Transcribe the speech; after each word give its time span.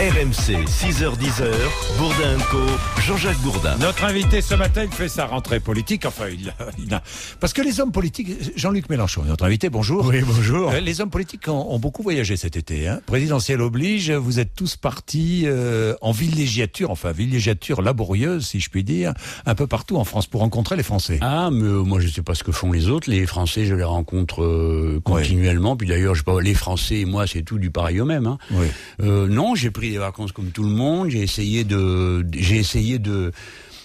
RMC, 0.00 0.64
6h10h, 0.64 1.52
Bourdin 1.98 2.38
Co, 2.50 2.56
Jean-Jacques 3.06 3.40
Bourdin. 3.42 3.76
Notre 3.76 4.04
invité 4.04 4.40
ce 4.40 4.54
matin, 4.54 4.84
il 4.84 4.90
fait 4.90 5.10
sa 5.10 5.26
rentrée 5.26 5.60
politique. 5.60 6.06
Enfin, 6.06 6.28
il, 6.30 6.54
il 6.82 6.94
a... 6.94 7.02
Parce 7.38 7.52
que 7.52 7.60
les 7.60 7.80
hommes 7.80 7.92
politiques, 7.92 8.56
Jean-Luc 8.56 8.88
Mélenchon, 8.88 9.24
notre 9.24 9.44
invité, 9.44 9.68
bonjour. 9.68 10.06
Oui, 10.06 10.22
bonjour. 10.26 10.70
Euh, 10.70 10.80
les 10.80 11.02
hommes 11.02 11.10
politiques 11.10 11.48
ont, 11.48 11.66
ont 11.70 11.78
beaucoup 11.78 12.02
voyagé 12.02 12.38
cet 12.38 12.56
été. 12.56 12.88
Hein. 12.88 13.02
Présidentiel 13.04 13.60
oblige, 13.60 14.10
vous 14.10 14.40
êtes 14.40 14.54
tous 14.54 14.76
partis 14.76 15.42
euh, 15.44 15.94
en 16.00 16.12
villégiature, 16.12 16.90
enfin 16.90 17.12
villégiature 17.12 17.82
laborieuse, 17.82 18.46
si 18.46 18.60
je 18.60 18.70
puis 18.70 18.84
dire, 18.84 19.12
un 19.44 19.54
peu 19.54 19.66
partout 19.66 19.98
en 19.98 20.04
France 20.04 20.26
pour 20.26 20.40
rencontrer 20.40 20.76
les 20.76 20.82
Français. 20.82 21.18
Ah, 21.20 21.50
mais 21.52 21.64
euh, 21.64 21.82
moi 21.82 22.00
je 22.00 22.08
sais 22.08 22.22
pas 22.22 22.34
ce 22.34 22.42
que 22.42 22.52
font 22.52 22.72
les 22.72 22.88
autres. 22.88 23.10
Les 23.10 23.26
Français, 23.26 23.66
je 23.66 23.74
les 23.74 23.84
rencontre 23.84 24.42
euh, 24.42 24.98
continuellement. 25.04 25.76
Puis 25.76 25.88
d'ailleurs, 25.88 26.14
je 26.14 26.20
sais 26.20 26.24
pas, 26.24 26.40
les 26.40 26.54
Français 26.54 27.00
et 27.00 27.04
moi, 27.04 27.26
c'est 27.26 27.42
tout 27.42 27.58
du 27.58 27.70
pareil 27.70 28.00
au 28.00 28.06
même. 28.06 28.26
Hein. 28.26 28.38
Oui. 28.50 28.66
Euh, 29.02 29.28
non, 29.28 29.54
j'ai 29.54 29.70
pris 29.70 29.89
des 29.90 29.98
vacances 29.98 30.32
comme 30.32 30.50
tout 30.50 30.62
le 30.62 30.70
monde. 30.70 31.10
J'ai 31.10 31.22
essayé 31.22 31.64
de, 31.64 32.26
j'ai 32.32 32.56
essayé 32.56 32.98
de 32.98 33.32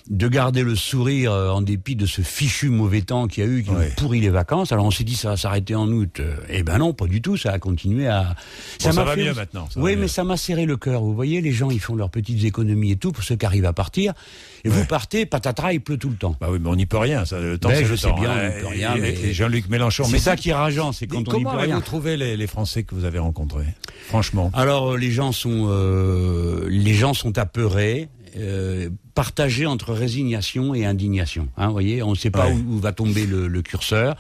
de 0.10 0.28
garder 0.28 0.62
le 0.62 0.76
sourire 0.76 1.32
euh, 1.32 1.50
en 1.50 1.62
dépit 1.62 1.96
de 1.96 2.06
ce 2.06 2.22
fichu 2.22 2.70
mauvais 2.70 3.02
temps 3.02 3.28
qu'il 3.28 3.44
y 3.44 3.48
a 3.48 3.50
eu 3.50 3.64
qui 3.64 3.72
nous 3.72 3.78
pourrit 3.98 4.20
les 4.22 4.30
vacances. 4.30 4.72
Alors 4.72 4.86
on 4.86 4.92
s'est 4.92 5.04
dit 5.04 5.16
ça 5.16 5.30
va 5.30 5.38
s'arrêter 5.38 5.74
en 5.74 5.88
août. 5.90 6.20
Euh, 6.20 6.36
Eh 6.50 6.62
ben 6.64 6.78
non, 6.78 6.94
pas 6.94 7.08
du 7.08 7.22
tout. 7.22 7.38
Ça 7.38 7.52
a 7.54 7.60
continué 7.60 8.08
à. 8.08 8.36
ça 8.80 8.94
m'a 8.94 9.04
va 9.04 9.16
fait- 9.16 9.24
mieux 9.26 9.34
maintenant, 9.34 9.68
ça 9.70 9.80
oui, 9.80 9.96
mieux. 9.96 10.02
mais 10.02 10.08
ça 10.08 10.24
m'a 10.24 10.38
serré 10.38 10.66
le 10.66 10.78
cœur. 10.78 11.02
Vous 11.02 11.16
voyez, 11.16 11.42
les 11.42 11.52
gens 11.52 11.72
ils 11.72 11.80
font 11.80 11.96
leurs 11.96 12.12
petites 12.12 12.44
économies 12.44 12.92
et 12.92 12.96
tout 12.98 13.12
pour 13.12 13.24
ceux 13.24 13.36
qui 13.36 13.46
arrivent 13.46 13.66
à 13.66 13.74
partir. 13.74 14.14
Et 14.64 14.70
vous 14.70 14.86
partez, 14.86 15.26
patatras, 15.26 15.74
il 15.74 15.82
pleut 15.82 15.98
tout 15.98 16.10
le 16.10 16.16
temps. 16.16 16.36
Bah 16.42 16.48
oui, 16.52 16.60
mais 16.62 16.70
on 16.70 16.76
n'y 16.76 16.86
peut 16.88 16.98
rien. 16.98 17.24
Ça, 17.26 17.40
le 17.40 17.58
temps, 17.58 17.70
Ben, 17.70 17.76
c'est 17.78 17.86
je 17.86 17.92
le 17.92 17.98
sais 17.98 18.08
temps, 18.08 18.20
bien, 18.20 18.32
hein. 18.32 18.50
on 18.52 18.56
n'y 18.56 18.62
peut 18.62 18.68
rien, 18.68 18.96
Et- 18.96 19.00
mais- 19.02 19.10
et 19.14 19.34
Jean-Luc 19.34 19.70
Mélenchon. 19.70 20.04
C'est 20.06 20.12
Mais 20.14 20.20
ça 20.20 20.36
qui 20.36 20.50
est 20.50 20.54
rageant, 20.54 20.92
c'est 20.92 21.08
quand 21.08 21.18
on 21.18 21.20
n'y 21.22 21.26
comment 21.26 21.52
peut 21.52 21.58
rien. 21.58 21.64
avez-vous 21.76 21.82
trouvé 21.82 22.18
les, 22.18 22.36
les 22.38 22.48
Français 22.48 22.84
que 22.84 22.94
vous 22.96 23.06
avez 23.06 23.20
rencontrés? 23.20 23.66
Franchement. 24.08 24.52
Alors 24.54 24.94
euh, 24.94 24.98
les 24.98 25.12
gens 25.12 25.32
sont 25.32 25.68
euh, 25.70 26.68
les 26.70 26.94
gens 26.94 27.14
sont 27.14 27.38
apeurés, 27.38 28.08
euh, 28.38 28.90
partagés 29.14 29.66
entre 29.66 29.94
résignation 29.94 30.74
et 30.76 30.86
indignation. 30.86 31.48
Hein, 31.58 31.68
vous 31.68 31.74
voyez, 31.74 32.04
on 32.04 32.12
ne 32.12 32.16
sait 32.16 32.32
pas 32.32 32.48
Ouais. 32.48 32.54
où, 32.54 32.76
où 32.76 32.80
va 32.80 32.92
tomber 32.92 33.26
le, 33.26 33.48
le 33.48 33.62
curseur, 33.62 34.16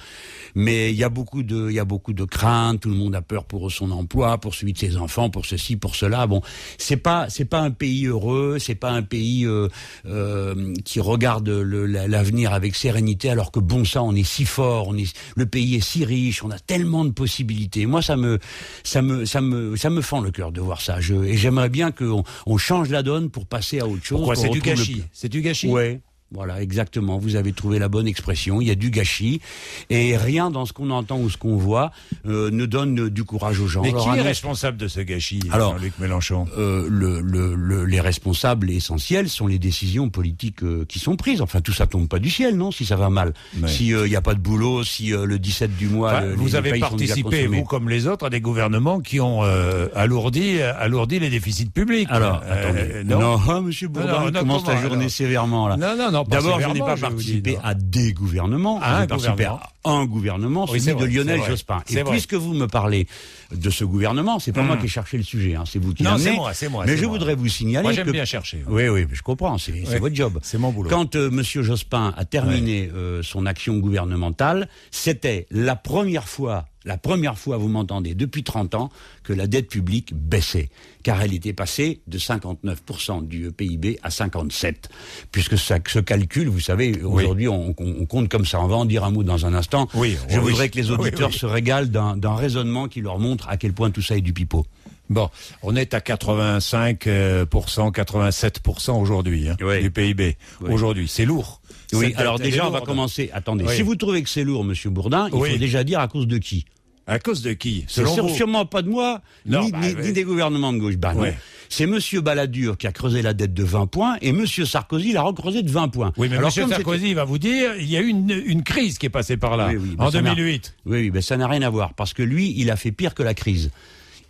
mais 0.55 0.91
il 0.91 0.97
y 0.97 1.03
a 1.03 1.09
beaucoup 1.09 1.43
de 1.43 1.69
il 1.69 1.75
y 1.75 1.79
a 1.79 1.85
beaucoup 1.85 2.13
de 2.13 2.23
craintes. 2.23 2.81
Tout 2.81 2.89
le 2.89 2.95
monde 2.95 3.15
a 3.15 3.21
peur 3.21 3.45
pour 3.45 3.71
son 3.71 3.91
emploi, 3.91 4.37
pour 4.37 4.55
celui 4.55 4.73
de 4.73 4.77
ses 4.77 4.97
enfants, 4.97 5.29
pour 5.29 5.45
ceci, 5.45 5.75
pour 5.75 5.95
cela. 5.95 6.25
Bon, 6.27 6.41
c'est 6.77 6.97
pas 6.97 7.29
c'est 7.29 7.45
pas 7.45 7.59
un 7.59 7.71
pays 7.71 8.07
heureux, 8.07 8.57
c'est 8.59 8.75
pas 8.75 8.91
un 8.91 9.03
pays 9.03 9.45
euh, 9.45 9.67
euh, 10.05 10.73
qui 10.83 10.99
regarde 10.99 11.49
l'avenir 11.49 12.53
avec 12.53 12.75
sérénité, 12.75 13.29
alors 13.29 13.51
que 13.51 13.59
bon 13.59 13.85
sang, 13.85 14.07
on 14.07 14.15
est 14.15 14.23
si 14.23 14.45
fort, 14.45 14.87
on 14.87 14.97
est 14.97 15.13
le 15.35 15.45
pays 15.45 15.75
est 15.75 15.81
si 15.81 16.05
riche, 16.05 16.43
on 16.43 16.51
a 16.51 16.59
tellement 16.59 17.05
de 17.05 17.11
possibilités. 17.11 17.85
Moi, 17.85 18.01
ça 18.01 18.15
me 18.15 18.39
ça 18.83 19.01
me 19.01 19.25
ça 19.25 19.41
me 19.41 19.75
ça 19.75 19.89
me 19.89 20.01
fend 20.01 20.21
le 20.21 20.31
cœur 20.31 20.51
de 20.51 20.61
voir 20.61 20.81
ça. 20.81 21.01
Je, 21.01 21.15
et 21.15 21.37
j'aimerais 21.37 21.69
bien 21.69 21.91
qu'on 21.91 22.23
on 22.45 22.57
change 22.57 22.89
la 22.89 23.03
donne 23.03 23.29
pour 23.29 23.45
passer 23.45 23.79
à 23.79 23.87
autre 23.87 24.03
chose. 24.03 24.27
C'est 24.35 24.49
du 24.49 24.61
gâchis? 24.61 25.03
C'est 25.11 25.29
du 25.29 25.41
gâchis? 25.41 25.67
Ouais. 25.67 26.01
Voilà, 26.35 26.61
exactement. 26.61 27.17
Vous 27.17 27.35
avez 27.35 27.53
trouvé 27.53 27.79
la 27.79 27.87
bonne 27.87 28.07
expression. 28.07 28.61
Il 28.61 28.67
y 28.67 28.71
a 28.71 28.75
du 28.75 28.89
gâchis 28.91 29.41
et 29.89 30.17
rien 30.17 30.51
dans 30.51 30.65
ce 30.65 30.73
qu'on 30.73 30.89
entend 30.89 31.17
ou 31.19 31.29
ce 31.29 31.37
qu'on 31.37 31.55
voit 31.55 31.91
euh, 32.27 32.51
ne 32.51 32.65
donne 32.65 32.99
euh, 32.99 33.09
du 33.09 33.23
courage 33.23 33.59
aux 33.59 33.67
gens. 33.67 33.81
Mais 33.83 33.89
Alors, 33.89 34.11
qui 34.13 34.19
est 34.19 34.21
responsable 34.21 34.77
de 34.77 34.87
ce 34.87 34.99
gâchis, 34.99 35.39
Alors, 35.51 35.77
Jean-Luc 35.77 35.97
Mélenchon? 35.99 36.45
euh, 36.57 36.87
le, 36.89 37.21
le, 37.21 37.55
le- 37.55 37.85
les 37.85 38.01
responsables 38.01 38.69
essentiels 38.69 39.29
sont 39.29 39.47
les 39.47 39.59
décisions 39.59 40.09
politiques 40.09 40.63
euh, 40.63 40.85
qui 40.87 40.99
sont 40.99 41.15
prises. 41.15 41.41
Enfin, 41.41 41.61
tout 41.61 41.73
ça 41.73 41.87
tombe 41.87 42.07
pas 42.07 42.19
du 42.19 42.29
ciel, 42.29 42.55
non 42.57 42.71
Si 42.71 42.85
ça 42.85 42.95
va 42.97 43.09
mal, 43.09 43.33
Ouais. 43.61 43.67
si 43.69 43.87
il 43.87 44.03
n'y 44.03 44.15
a 44.15 44.21
pas 44.21 44.33
de 44.33 44.39
boulot, 44.39 44.83
si 44.83 45.13
euh, 45.13 45.25
le 45.25 45.39
17 45.39 45.75
du 45.77 45.87
mois, 45.87 46.11
Enfin, 46.11 46.21
les- 46.25 46.35
vous 46.35 46.45
les 46.47 46.55
avez 46.55 46.79
participé, 46.79 47.47
vous 47.47 47.63
comme 47.63 47.89
les 47.89 48.07
autres, 48.07 48.25
à 48.25 48.29
des 48.29 48.41
gouvernements 48.41 48.99
qui 48.99 49.19
ont 49.21 49.43
euh, 49.43 49.87
alourdi, 49.95 50.61
alourdi 50.61 51.19
les 51.19 51.29
déficits 51.29 51.65
publics. 51.69 52.07
Alors, 52.11 52.41
Euh, 52.45 52.53
attendez. 52.53 53.03
non. 53.05 53.37
non, 53.39 53.61
Monsieur 53.65 53.87
Bourdin 53.87 54.11
Non, 54.25 54.31
non, 54.31 54.39
commence 54.41 54.67
la 54.67 54.81
journée 54.81 55.09
sévèrement 55.09 55.67
là. 55.67 55.77
Non, 55.77 55.95
non, 55.97 56.11
non, 56.11 56.24
pas 56.25 56.35
D'abord, 56.37 56.59
je 56.59 56.67
n'ai 56.69 56.79
pas 56.79 56.97
participé 56.97 57.51
dis, 57.51 57.55
non. 57.55 57.61
à 57.63 57.73
des 57.73 58.13
gouvernements, 58.13 58.79
À 58.81 59.01
j'ai 59.01 59.07
participé 59.07 59.33
gouvernement. 59.43 59.59
à 59.83 59.89
un 59.91 60.05
gouvernement, 60.05 60.65
Oui, 60.69 60.81
celui 60.81 60.95
de 60.99 61.05
Lionel 61.05 61.41
Jospin. 61.43 61.81
Et 61.89 62.01
vrai. 62.01 62.11
puisque 62.11 62.33
vous 62.33 62.53
me 62.53 62.67
parlez 62.67 63.07
de 63.51 63.69
ce 63.69 63.83
gouvernement, 63.85 64.39
c'est 64.39 64.51
pas 64.51 64.63
moi 64.63 64.77
qui 64.77 64.85
ai 64.85 64.89
cherché 64.89 65.17
le 65.17 65.23
sujet, 65.23 65.55
hein, 65.55 65.63
c'est 65.65 65.79
vous 65.79 65.93
qui 65.93 66.03
Non, 66.03 66.11
l'amenez. 66.11 66.23
c'est 66.25 66.35
moi, 66.35 66.53
c'est 66.53 66.69
moi, 66.69 66.83
Mais 66.85 66.97
je 66.97 67.03
moi. 67.05 67.11
voudrais 67.13 67.35
vous 67.35 67.47
signaler 67.47 67.83
Moi, 67.83 67.93
j'aime 67.93 68.07
que... 68.07 68.11
bien 68.11 68.25
chercher. 68.25 68.63
ouais. 68.67 68.89
Oui, 68.89 69.03
oui, 69.03 69.07
je 69.11 69.21
comprends, 69.21 69.57
c'est 69.57 69.71
votre 69.99 70.15
job. 70.15 70.39
C'est 70.43 70.57
mon 70.57 70.71
boulot. 70.71 70.89
Quand 70.89 71.15
euh, 71.15 71.29
Monsieur 71.29 71.61
Jospin 71.63 72.13
a 72.17 72.25
terminé 72.25 72.89
euh, 72.93 73.21
son 73.23 73.45
action 73.45 73.77
gouvernementale, 73.77 74.67
c'était 74.91 75.47
la 75.51 75.75
première 75.75 76.27
fois, 76.27 76.65
la 76.85 76.97
première 76.97 77.37
fois, 77.37 77.57
vous 77.57 77.67
m'entendez, 77.67 78.13
depuis 78.13 78.43
30 78.43 78.75
ans, 78.75 78.89
que 79.23 79.33
la 79.33 79.47
dette 79.47 79.67
publique 79.67 80.13
baissait, 80.13 80.69
car 81.03 81.21
elle 81.21 81.33
était 81.33 81.51
passée 81.53 81.99
de 82.07 82.17
59% 82.19 83.27
du 83.27 83.51
PIB 83.51 83.99
à 84.03 84.11
57, 84.11 84.89
puisque 85.31 85.57
ça, 85.57 85.77
ce 85.87 85.99
calcul, 85.99 86.47
vous 86.47 86.59
savez, 86.59 87.01
aujourd'hui 87.01 87.47
on, 87.47 87.75
on- 87.77 87.95
on 88.01 88.05
compte 88.05 88.29
comme 88.29 88.45
ça. 88.45 88.61
On 88.61 88.67
va 88.67 88.75
en 88.75 88.85
dire 88.85 89.03
un 89.03 89.11
mot 89.11 89.23
dans 89.23 89.45
un 89.45 89.53
instant. 89.53 89.87
Oui, 89.95 90.15
Je 90.29 90.37
oui. 90.39 90.43
voudrais 90.51 90.69
que 90.69 90.77
les 90.77 90.91
auditeurs 90.91 91.29
oui. 91.31 91.37
se 91.37 91.45
régalent 91.45 91.87
d'un 91.87 92.35
raisonnement 92.35 92.87
qui 92.87 93.01
leur 93.01 93.19
montre 93.19 93.47
à 93.49 93.57
quel 93.57 93.73
point 93.73 93.89
tout 93.91 94.01
ça 94.01 94.15
est 94.17 94.21
du 94.21 94.33
pipeau. 94.33 94.65
Bon, 95.09 95.29
on 95.61 95.75
est 95.75 95.93
à 95.93 95.99
85%, 95.99 97.07
euh, 97.07 97.45
87% 97.45 98.99
aujourd'hui 98.99 99.49
hein, 99.49 99.55
Oui. 99.61 99.81
du 99.81 99.91
PIB. 99.91 100.35
Oui. 100.61 100.69
Aujourd'hui, 100.73 101.07
c'est 101.07 101.25
lourd. 101.25 101.61
Oui, 101.93 102.13
alors 102.17 102.39
déjà, 102.39 102.67
on 102.67 102.71
va 102.71 102.81
commencer. 102.81 103.29
Attendez, 103.33 103.65
Oui. 103.67 103.75
si 103.75 103.81
vous 103.83 103.95
trouvez 103.95 104.23
que 104.23 104.29
c'est 104.29 104.43
lourd, 104.43 104.63
Monsieur 104.63 104.89
Bourdin, 104.89 105.27
il 105.31 105.37
faut 105.39 105.57
déjà 105.57 105.83
dire 105.83 105.99
à 105.99 106.07
cause 106.07 106.27
de 106.27 106.37
qui? 106.39 106.65
À 107.07 107.19
cause 107.19 107.41
de 107.43 107.53
qui? 107.53 107.85
C'est 107.87 108.01
Selon 108.01 108.13
sûr- 108.15 108.27
vous? 108.27 108.35
sûrement 108.35 108.65
pas 108.65 108.81
de 108.81 108.89
moi, 108.89 109.21
Non, 109.45 109.63
ni, 109.65 109.71
bah, 109.71 109.79
ni- 110.01 110.11
des 110.11 110.23
gouvernements 110.23 110.73
de 110.73 110.79
gauche. 110.79 110.97
Bah. 110.97 111.13
Ouais. 111.15 111.37
C'est 111.69 111.85
Monsieur 111.87 112.21
Balladur 112.21 112.77
qui 112.77 112.87
a 112.87 112.91
creusé 112.91 113.21
la 113.21 113.33
dette 113.33 113.53
de 113.53 113.63
20 113.63 113.87
points 113.87 114.17
et 114.21 114.31
Monsieur 114.31 114.65
Sarkozy 114.65 115.13
l'a 115.13 115.21
recreusé 115.23 115.61
de 115.63 115.69
20 115.71 115.89
points. 115.89 116.13
Oui, 116.17 116.29
mais 116.29 116.37
Alors, 116.37 116.51
M. 116.55 116.63
comme 116.63 116.73
Sarkozy 116.73 117.13
va 117.13 117.23
vous 117.23 117.37
dire, 117.37 117.75
il 117.77 117.89
y 117.89 117.97
a 117.97 118.01
eu 118.01 118.07
une, 118.07 118.31
une 118.45 118.63
crise 118.63 118.97
qui 118.97 119.05
est 119.07 119.09
passée 119.09 119.37
par 119.37 119.55
là, 119.57 119.67
Oui, 119.69 119.77
oui, 119.77 119.95
bah, 119.97 120.05
en 120.05 120.11
ça 120.11 120.21
n'a- 120.21 120.33
2008. 120.35 120.65
c'était- 120.65 120.77
Oui, 120.85 120.99
oui, 121.01 121.09
ben 121.11 121.21
ça 121.21 121.37
n'a 121.37 121.47
rien 121.47 121.61
à 121.63 121.69
voir 121.69 121.93
parce 121.93 122.13
que 122.13 122.23
lui, 122.23 122.53
il 122.57 122.69
a 122.71 122.75
fait 122.75 122.91
pire 122.91 123.13
que 123.13 123.23
la 123.23 123.33
crise. 123.33 123.71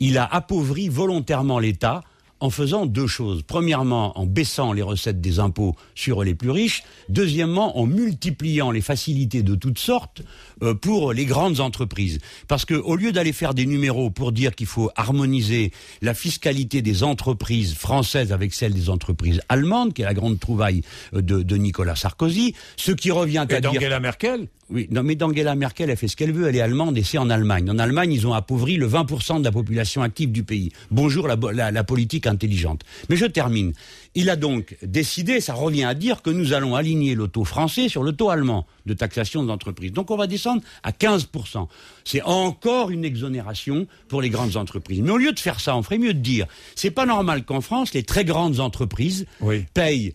Il 0.02 0.18
a 0.18 0.26
appauvri 0.26 0.90
volontairement 0.90 1.60
l'État 1.60 2.04
en 2.42 2.50
faisant 2.50 2.86
deux 2.86 3.08
choses. 3.08 3.44
Premièrement, 3.44 4.18
en 4.20 4.26
baissant 4.26 4.74
les 4.74 4.82
recettes 4.82 5.22
des 5.22 5.40
impôts 5.40 5.76
sur 5.96 6.24
les 6.24 6.36
plus 6.36 6.50
riches. 6.50 6.84
Deuxièmement, 7.10 7.78
en 7.80 7.86
multipliant 7.86 8.72
les 8.72 8.82
facilités 8.82 9.42
de 9.44 9.56
toutes 9.56 9.80
sortes 9.80 10.22
euh, 10.62 10.74
pour 10.74 11.14
les 11.14 11.26
grandes 11.26 11.60
entreprises. 11.60 12.20
Parce 12.48 12.66
que 12.66 12.74
au 12.76 12.96
lieu 12.96 13.12
d'aller 13.12 13.32
faire 13.34 13.54
des 13.54 13.66
numéros 13.66 14.10
pour 14.10 14.32
dire 14.32 14.54
qu'il 14.54 14.68
faut 14.68 14.90
harmoniser 14.96 15.72
la 16.02 16.14
fiscalité 16.14 16.82
des 16.82 17.04
entreprises 17.04 17.74
françaises 17.76 18.32
avec 18.34 18.54
celle 18.54 18.74
des 18.74 18.90
entreprises 18.90 19.42
allemandes, 19.50 19.94
qui 19.94 20.02
est 20.02 20.06
la 20.06 20.14
grande 20.14 20.40
trouvaille 20.40 20.82
euh, 21.14 21.22
de, 21.22 21.42
de 21.42 21.56
Nicolas 21.56 21.96
Sarkozy, 21.96 22.54
ce 22.76 22.92
qui 22.92 23.12
revient 23.12 23.46
Et 23.50 23.54
à 23.56 23.62
dire 23.62 23.72
d'Angela 23.74 24.00
Merkel? 24.00 24.48
Oui, 24.72 24.88
non, 24.90 25.04
mais 25.04 25.14
d'Angela 25.16 25.54
Merkel, 25.54 25.92
elle 25.92 25.98
fait 25.98 26.08
ce 26.08 26.16
qu'elle 26.16 26.32
veut, 26.32 26.48
elle 26.50 26.56
est 26.56 26.62
allemande 26.62 26.98
et 26.98 27.04
c'est 27.04 27.20
en 27.20 27.30
Allemagne. 27.30 27.70
En 27.70 27.78
Allemagne, 27.78 28.12
ils 28.12 28.26
ont 28.26 28.34
appauvri 28.34 28.78
le 28.78 28.90
20% 28.90 29.40
de 29.40 29.44
la 29.44 29.52
population 29.52 30.02
active 30.02 30.32
du 30.32 30.44
pays. 30.44 30.72
Bonjour 30.90 31.28
la, 31.28 31.36
bo- 31.36 31.52
la- 31.52 31.70
la 31.70 31.84
politique 31.84 32.25
intelligente. 32.28 32.82
Mais 33.10 33.16
je 33.16 33.26
termine. 33.26 33.74
Il 34.16 34.30
a 34.30 34.36
donc 34.38 34.78
décidé, 34.82 35.42
ça 35.42 35.54
revient 35.54 35.84
à 35.84 35.94
dire 35.94 36.22
que 36.22 36.30
nous 36.30 36.54
allons 36.54 36.76
aligner 36.76 37.16
le 37.16 37.28
taux 37.28 37.44
français 37.44 37.90
sur 37.90 38.02
le 38.04 38.14
taux 38.14 38.30
allemand 38.30 38.66
de 38.86 38.94
taxation 38.94 39.44
des 39.44 39.52
entreprises. 39.52 39.92
Donc 39.92 40.10
on 40.12 40.16
va 40.18 40.28
descendre 40.28 40.62
à 40.84 40.92
15%. 40.92 41.68
C'est 42.06 42.22
encore 42.22 42.92
une 42.92 43.04
exonération 43.04 43.88
pour 44.08 44.22
les 44.22 44.30
grandes 44.30 44.56
entreprises. 44.56 45.02
Mais 45.02 45.12
au 45.12 45.18
lieu 45.18 45.34
de 45.34 45.40
faire 45.40 45.60
ça, 45.60 45.76
on 45.76 45.84
ferait 45.84 45.98
mieux 45.98 46.14
de 46.14 46.20
dire, 46.20 46.46
c'est 46.76 46.92
pas 46.92 47.06
normal 47.06 47.44
qu'en 47.44 47.62
France, 47.62 47.94
les 47.94 48.04
très 48.04 48.24
grandes 48.26 48.60
entreprises 48.60 49.26
Oui. 49.42 49.66
payent 49.74 50.14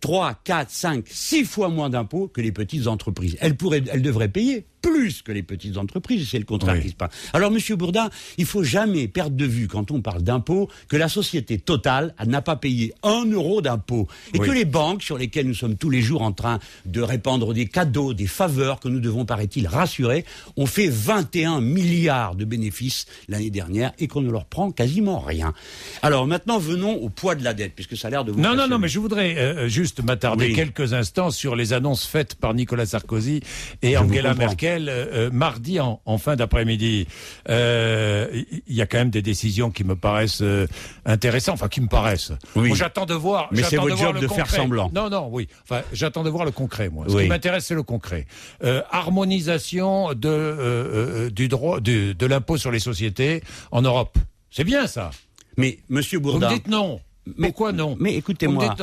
3, 0.00 0.34
4, 0.44 0.70
5, 0.70 1.04
6 1.08 1.44
fois 1.44 1.68
moins 1.68 1.90
d'impôts 1.90 2.28
que 2.28 2.40
les 2.40 2.52
petites 2.52 2.86
entreprises. 2.86 3.36
Elles, 3.40 3.56
pourraient, 3.56 3.82
elles 3.90 4.02
devraient 4.02 4.28
payer 4.28 4.64
plus 4.80 5.22
que 5.22 5.32
les 5.32 5.42
petites 5.42 5.76
entreprises, 5.76 6.28
c'est 6.30 6.38
le 6.38 6.44
contraire 6.44 6.76
Oui. 6.76 6.82
qui 6.82 6.88
se 6.90 6.94
passe. 6.94 7.10
Alors, 7.32 7.50
Monsieur 7.50 7.74
Bourdin, 7.74 8.10
il 8.38 8.46
faut 8.46 8.62
jamais 8.62 9.08
perdre 9.08 9.36
de 9.36 9.44
vue, 9.44 9.66
quand 9.66 9.90
on 9.90 10.00
parle 10.02 10.22
d'impôts, 10.22 10.68
que 10.88 10.96
la 10.96 11.08
société 11.08 11.58
totale 11.58 12.14
n'a 12.24 12.42
pas 12.42 12.54
payé 12.54 12.94
un 13.02 13.24
euro 13.24 13.60
d'impôts. 13.60 14.06
Et 14.34 14.38
Oui. 14.38 14.46
que 14.46 14.52
les 14.52 14.64
banques, 14.64 15.02
sur 15.02 15.18
lesquelles 15.18 15.48
nous 15.48 15.54
sommes 15.54 15.74
tous 15.76 15.90
les 15.90 16.00
jours 16.00 16.22
en 16.22 16.30
train 16.30 16.60
de 16.86 17.00
répandre 17.00 17.52
des 17.54 17.66
cadeaux, 17.66 18.14
des 18.14 18.28
faveurs 18.28 18.78
que 18.78 18.88
nous 18.88 19.00
devons, 19.00 19.24
paraît-il, 19.24 19.66
rassurer, 19.66 20.24
ont 20.56 20.66
fait 20.66 20.88
21 20.88 21.60
milliards 21.60 22.36
de 22.36 22.44
bénéfices 22.44 23.06
l'année 23.28 23.50
dernière 23.50 23.92
et 23.98 24.06
qu'on 24.06 24.20
ne 24.20 24.30
leur 24.30 24.44
prend 24.44 24.70
quasiment 24.70 25.18
rien. 25.18 25.54
Alors, 26.02 26.26
maintenant, 26.28 26.58
venons 26.58 26.92
au 26.94 27.08
poids 27.08 27.34
de 27.34 27.42
la 27.42 27.52
dette, 27.52 27.74
puisque 27.74 27.96
ça 27.96 28.06
a 28.08 28.10
l'air 28.12 28.24
de 28.24 28.30
vous 28.30 28.40
Non, 28.40 28.54
non, 28.54 28.68
non, 28.68 28.78
mais 28.78 28.88
je 28.88 29.00
voudrais 29.00 29.36
euh, 29.38 29.67
juste 29.68 30.02
m'attarder 30.02 30.46
Oui. 30.48 30.54
quelques 30.54 30.92
instants 30.92 31.30
sur 31.30 31.56
les 31.56 31.72
annonces 31.72 32.06
faites 32.06 32.34
par 32.34 32.54
Nicolas 32.54 32.86
Sarkozy 32.86 33.40
et 33.82 33.92
Je 33.92 33.98
vous 33.98 34.04
Angela. 34.10 34.34
Merkel 34.34 34.88
euh, 34.88 35.26
euh, 35.28 35.30
mardi 35.30 35.80
en, 35.80 36.00
en 36.04 36.18
fin 36.18 36.36
d'après-midi. 36.36 37.06
Euh, 37.48 38.42
Il 38.66 38.74
y 38.74 38.82
a 38.82 38.86
quand 38.86 38.98
même 38.98 39.10
des 39.10 39.22
décisions 39.22 39.70
qui 39.70 39.84
me 39.84 39.96
paraissent 39.96 40.42
euh, 40.42 40.66
intéressantes, 41.04 41.54
enfin 41.54 41.68
qui 41.68 41.80
me 41.80 41.88
paraissent. 41.88 42.32
Oui. 42.56 42.72
J'attends 42.74 43.06
de 43.06 43.14
voir. 43.14 43.48
Mais 43.52 43.62
c'est 43.62 43.76
votre 43.76 43.96
job 43.96 44.18
de 44.20 44.28
faire 44.28 44.48
semblant. 44.50 44.90
Non, 44.94 45.08
non, 45.10 45.28
oui. 45.30 45.48
Enfin, 45.64 45.82
j'attends 45.92 46.24
de 46.24 46.30
voir 46.30 46.44
le 46.44 46.50
concret, 46.50 46.88
moi. 46.88 47.06
Ce 47.08 47.14
Oui. 47.14 47.22
qui 47.24 47.28
m'intéresse, 47.28 47.66
c'est 47.66 47.74
le 47.74 47.82
concret. 47.82 48.26
Euh, 48.64 48.82
harmonisation 48.90 50.12
de 50.14 50.28
euh, 50.28 51.26
euh, 51.26 51.30
du 51.30 51.48
droit 51.48 51.80
de 51.80 52.26
l'impôt 52.26 52.56
sur 52.56 52.70
les 52.70 52.78
sociétés 52.80 53.42
en 53.70 53.82
Europe. 53.82 54.18
C'est 54.50 54.64
bien 54.64 54.86
ça. 54.86 55.10
Mais 55.56 55.78
Monsieur 55.88 56.18
Vous 56.18 56.24
Bourdin, 56.30 56.48
me 56.50 56.54
dites 56.54 56.68
non. 56.68 57.00
Mais- 57.36 57.48
Pourquoi 57.48 57.72
non 57.72 57.96
mais 58.00 58.14
écoutez-moi, 58.16 58.74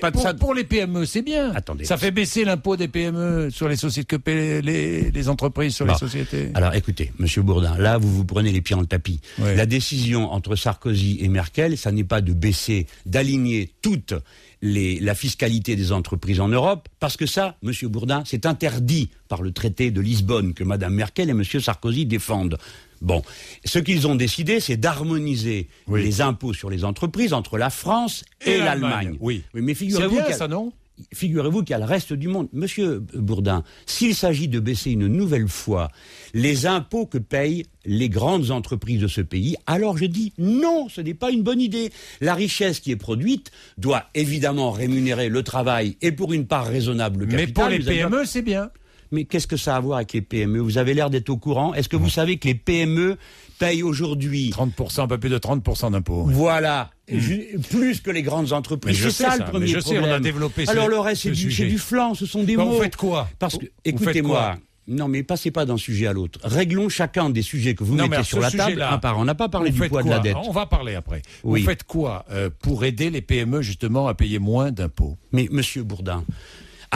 pas 0.00 0.10
pour, 0.10 0.22
ça- 0.22 0.34
pour 0.34 0.54
les 0.54 0.64
PME, 0.64 1.04
c'est 1.06 1.22
bien. 1.22 1.52
Attendez. 1.54 1.84
Ça 1.84 1.96
fait 1.96 2.10
baisser 2.10 2.44
l'impôt 2.44 2.76
des 2.76 2.88
PME 2.88 3.50
sur 3.50 3.68
les 3.68 3.76
sociétés 3.76 4.06
que 4.06 4.16
paient 4.16 4.60
les, 4.62 5.10
les 5.10 5.28
entreprises 5.28 5.74
sur 5.74 5.86
Bon. 5.86 5.92
les 5.92 5.98
sociétés. 5.98 6.50
Alors 6.54 6.74
écoutez, 6.74 7.12
Monsieur 7.18 7.42
Bourdin, 7.42 7.76
là 7.78 7.98
vous 7.98 8.12
vous 8.14 8.24
prenez 8.24 8.52
les 8.52 8.60
pieds 8.60 8.74
dans 8.74 8.80
le 8.82 8.86
tapis. 8.86 9.20
Oui. 9.38 9.54
La 9.56 9.66
décision 9.66 10.32
entre 10.32 10.56
Sarkozy 10.56 11.18
et 11.20 11.28
Merkel, 11.28 11.76
ça 11.78 11.92
n'est 11.92 12.04
pas 12.04 12.20
de 12.20 12.32
baisser, 12.32 12.86
d'aligner 13.06 13.70
toute 13.82 14.14
les, 14.62 14.98
la 15.00 15.14
fiscalité 15.14 15.76
des 15.76 15.92
entreprises 15.92 16.40
en 16.40 16.48
Europe, 16.48 16.88
parce 16.98 17.16
que 17.16 17.26
ça, 17.26 17.56
Monsieur 17.62 17.88
Bourdin, 17.88 18.22
c'est 18.24 18.46
interdit 18.46 19.10
par 19.28 19.42
le 19.42 19.52
traité 19.52 19.90
de 19.90 20.00
Lisbonne 20.00 20.54
que 20.54 20.64
Madame 20.64 20.94
Merkel 20.94 21.28
et 21.30 21.34
Monsieur 21.34 21.60
Sarkozy 21.60 22.06
défendent. 22.06 22.56
Bon, 23.00 23.22
ce 23.64 23.78
qu'ils 23.78 24.06
ont 24.06 24.14
décidé, 24.14 24.60
c'est 24.60 24.76
d'harmoniser 24.76 25.68
Oui. 25.86 26.02
les 26.02 26.20
impôts 26.20 26.52
sur 26.54 26.70
les 26.70 26.84
entreprises 26.84 27.32
entre 27.32 27.58
la 27.58 27.70
France 27.70 28.24
et, 28.44 28.52
Et 28.52 28.58
l'Allemagne. 28.58 29.16
oui. 29.20 29.42
mais 29.54 29.74
figurez-vous 29.74 30.20
ça, 30.32 30.48
non 30.48 30.72
Figurez-vous 31.12 31.60
qu'il 31.62 31.72
y 31.72 31.74
a 31.74 31.78
le 31.78 31.84
reste 31.84 32.14
du 32.14 32.26
monde. 32.26 32.48
Monsieur 32.54 33.04
Bourdin, 33.12 33.64
s'il 33.84 34.14
s'agit 34.14 34.48
de 34.48 34.60
baisser 34.60 34.92
une 34.92 35.08
nouvelle 35.08 35.46
fois 35.46 35.90
les 36.32 36.64
impôts 36.64 37.04
que 37.04 37.18
payent 37.18 37.66
les 37.84 38.08
grandes 38.08 38.50
entreprises 38.50 39.00
de 39.02 39.06
ce 39.06 39.20
pays, 39.20 39.56
alors 39.66 39.98
je 39.98 40.06
dis 40.06 40.32
non, 40.38 40.88
ce 40.88 41.02
n'est 41.02 41.12
pas 41.12 41.30
une 41.30 41.42
bonne 41.42 41.60
idée. 41.60 41.92
La 42.22 42.32
richesse 42.34 42.80
qui 42.80 42.92
est 42.92 42.96
produite 42.96 43.50
doit 43.76 44.04
évidemment 44.14 44.70
rémunérer 44.70 45.28
le 45.28 45.42
travail 45.42 45.98
et 46.00 46.12
pour 46.12 46.32
une 46.32 46.46
part 46.46 46.66
raisonnable 46.66 47.20
le 47.20 47.26
capital. 47.26 47.46
Mais 47.46 47.52
pour 47.52 47.68
les 47.68 47.98
PME, 47.98 48.24
c'est 48.24 48.40
bien. 48.40 48.70
Mais 49.10 49.24
qu'est-ce 49.24 49.46
que 49.46 49.56
ça 49.56 49.74
a 49.74 49.76
à 49.78 49.80
voir 49.80 49.96
avec 49.98 50.12
les 50.12 50.22
PME 50.22 50.58
Vous 50.60 50.78
avez 50.78 50.94
l'air 50.94 51.10
d'être 51.10 51.28
au 51.30 51.36
courant. 51.36 51.74
Est-ce 51.74 51.88
que 51.88 51.96
vous 51.96 52.08
savez 52.10 52.38
que 52.38 52.48
les 52.48 52.54
PME 52.54 53.16
payent 53.58 53.82
aujourd'hui? 53.82 54.50
30%, 54.50 55.00
un 55.02 55.06
peu 55.06 55.18
plus 55.18 55.30
de 55.30 55.38
30% 55.38 55.90
d'impôts. 55.92 56.24
voilà, 56.24 56.90
ju- 57.08 57.58
plus 57.70 58.00
que 58.00 58.10
les 58.10 58.22
grandes 58.22 58.52
entreprises. 58.52 58.98
Hmm. 58.98 59.02
C'est 59.04 59.10
sais 59.10 59.24
ça, 59.24 59.30
ça, 59.32 59.36
le 59.38 59.44
premier 59.44 59.66
mais 59.66 59.72
je 59.72 59.78
sais, 59.80 59.94
problème. 59.94 60.04
on 60.04 60.12
a 60.14 60.20
développé 60.20 60.66
ce- 60.66 60.70
Alors 60.70 60.88
le 60.88 60.98
reste, 60.98 61.22
ce 61.22 61.34
c'est 61.34 61.66
du, 61.66 61.78
flanc, 61.78 62.14
ce 62.14 62.26
sont 62.26 62.42
des 62.44 62.56
Bon, 62.56 62.66
mots. 62.66 62.72
vous 62.76 62.82
faites 62.82 62.96
quoi? 62.96 63.28
Parce 63.38 63.56
que, 63.58 63.66
écoutez-moi. 63.84 64.56
Non, 64.88 65.08
mais 65.08 65.24
passez 65.24 65.50
pas 65.50 65.64
d'un 65.66 65.76
sujet 65.76 66.06
à 66.06 66.12
l'autre. 66.12 66.38
Réglons 66.44 66.88
chacun 66.88 67.28
des 67.28 67.42
sujets 67.42 67.74
que 67.74 67.82
vous 67.82 67.96
Non, 67.96 68.06
mettez 68.06 68.22
sur 68.22 68.38
la 68.38 68.52
table 68.52 68.80
un 68.82 68.98
par 68.98 69.18
un. 69.18 69.22
On 69.22 69.24
n'a 69.24 69.34
pas 69.34 69.48
parlé 69.48 69.70
du 69.72 69.88
poids 69.88 70.04
de 70.04 70.08
la 70.10 70.20
dette. 70.20 70.36
On 70.36 70.52
va 70.52 70.66
parler 70.66 70.94
après. 70.94 71.22
Oui. 71.42 71.60
Vous 71.62 71.66
faites 71.66 71.82
quoi 71.82 72.24
euh, 72.30 72.50
pour 72.62 72.84
aider 72.84 73.10
les 73.10 73.20
PME 73.20 73.62
justement 73.62 74.06
à 74.06 74.14
payer 74.14 74.38
moins 74.38 74.70
d'impôts? 74.70 75.16
Mais 75.32 75.48
Monsieur 75.50 75.82
Bourdin. 75.82 76.22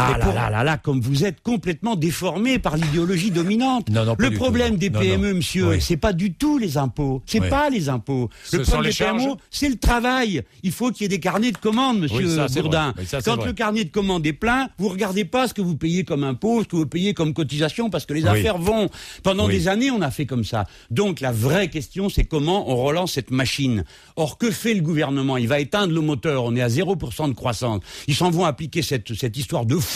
Ah 0.00 0.18
là 0.18 0.24
pour- 0.24 0.34
là 0.34 0.50
là 0.50 0.64
là, 0.64 0.76
comme 0.78 1.00
vous 1.00 1.24
êtes 1.24 1.40
complètement 1.42 1.96
déformé 1.96 2.58
par 2.58 2.76
l'idéologie 2.76 3.30
dominante. 3.30 3.88
Non, 3.90 4.04
non, 4.04 4.14
le 4.18 4.30
problème 4.30 4.72
tout, 4.72 4.78
des. 4.78 4.90
PME, 4.90 5.30
Non, 5.30 5.36
monsieur, 5.36 5.68
Oui. 5.70 5.80
c'est 5.80 5.96
pas 5.96 6.12
du 6.12 6.32
tout 6.34 6.58
les 6.58 6.76
impôts. 6.76 7.22
C'est 7.26 7.40
Oui. 7.40 7.48
pas 7.48 7.68
les 7.70 7.88
impôts. 7.88 8.28
Ce 8.44 8.56
le 8.56 8.62
problème 8.62 8.92
des 8.92 8.96
PME, 8.98 9.34
c'est 9.50 9.68
le 9.68 9.76
travail. 9.76 10.42
Il 10.62 10.72
faut 10.72 10.90
qu'il 10.90 11.02
y 11.02 11.04
ait 11.06 11.08
des 11.08 11.20
carnets 11.20 11.52
de 11.52 11.58
commandes, 11.58 12.00
monsieur 12.00 12.26
Oui, 12.26 12.34
ça, 12.34 12.46
Bourdin. 12.60 12.94
ça, 13.06 13.20
Quand 13.22 13.36
vrai. 13.36 13.46
le 13.46 13.52
carnet 13.52 13.84
de 13.84 13.90
commandes 13.90 14.26
est 14.26 14.32
plein, 14.32 14.68
vous 14.78 14.88
regardez 14.88 15.24
pas 15.24 15.48
ce 15.48 15.54
que 15.54 15.60
vous 15.62 15.76
payez 15.76 16.04
comme 16.04 16.24
impôt, 16.24 16.62
ce 16.62 16.68
que 16.68 16.76
vous 16.76 16.86
payez 16.86 17.14
comme 17.14 17.34
cotisation, 17.34 17.90
parce 17.90 18.06
que 18.06 18.14
les 18.14 18.26
affaires 18.26 18.58
vont. 18.58 18.88
Pendant 19.22 19.48
des 19.48 19.68
années, 19.68 19.90
on 19.90 20.00
a 20.02 20.10
fait 20.10 20.26
comme 20.26 20.44
ça. 20.44 20.66
Donc 20.90 21.20
la 21.20 21.32
vraie 21.32 21.68
question, 21.68 22.08
c'est 22.08 22.24
comment 22.24 22.70
on 22.70 22.76
relance 22.76 23.12
cette 23.12 23.30
machine. 23.30 23.84
Or, 24.16 24.38
que 24.38 24.50
fait 24.50 24.74
le 24.74 24.82
gouvernement? 24.82 25.36
Il 25.36 25.48
va 25.48 25.60
éteindre 25.60 25.92
le 25.92 26.00
moteur. 26.00 26.44
On 26.44 26.54
est 26.56 26.62
à 26.62 26.68
0% 26.68 27.28
de 27.28 27.34
croissance. 27.34 27.80
Ils 28.06 28.14
s'en 28.14 28.30
vont 28.30 28.44
appliquer 28.44 28.82
cette, 28.82 29.14
cette 29.14 29.36
histoire 29.36 29.66
de 29.66 29.76
fou 29.76 29.89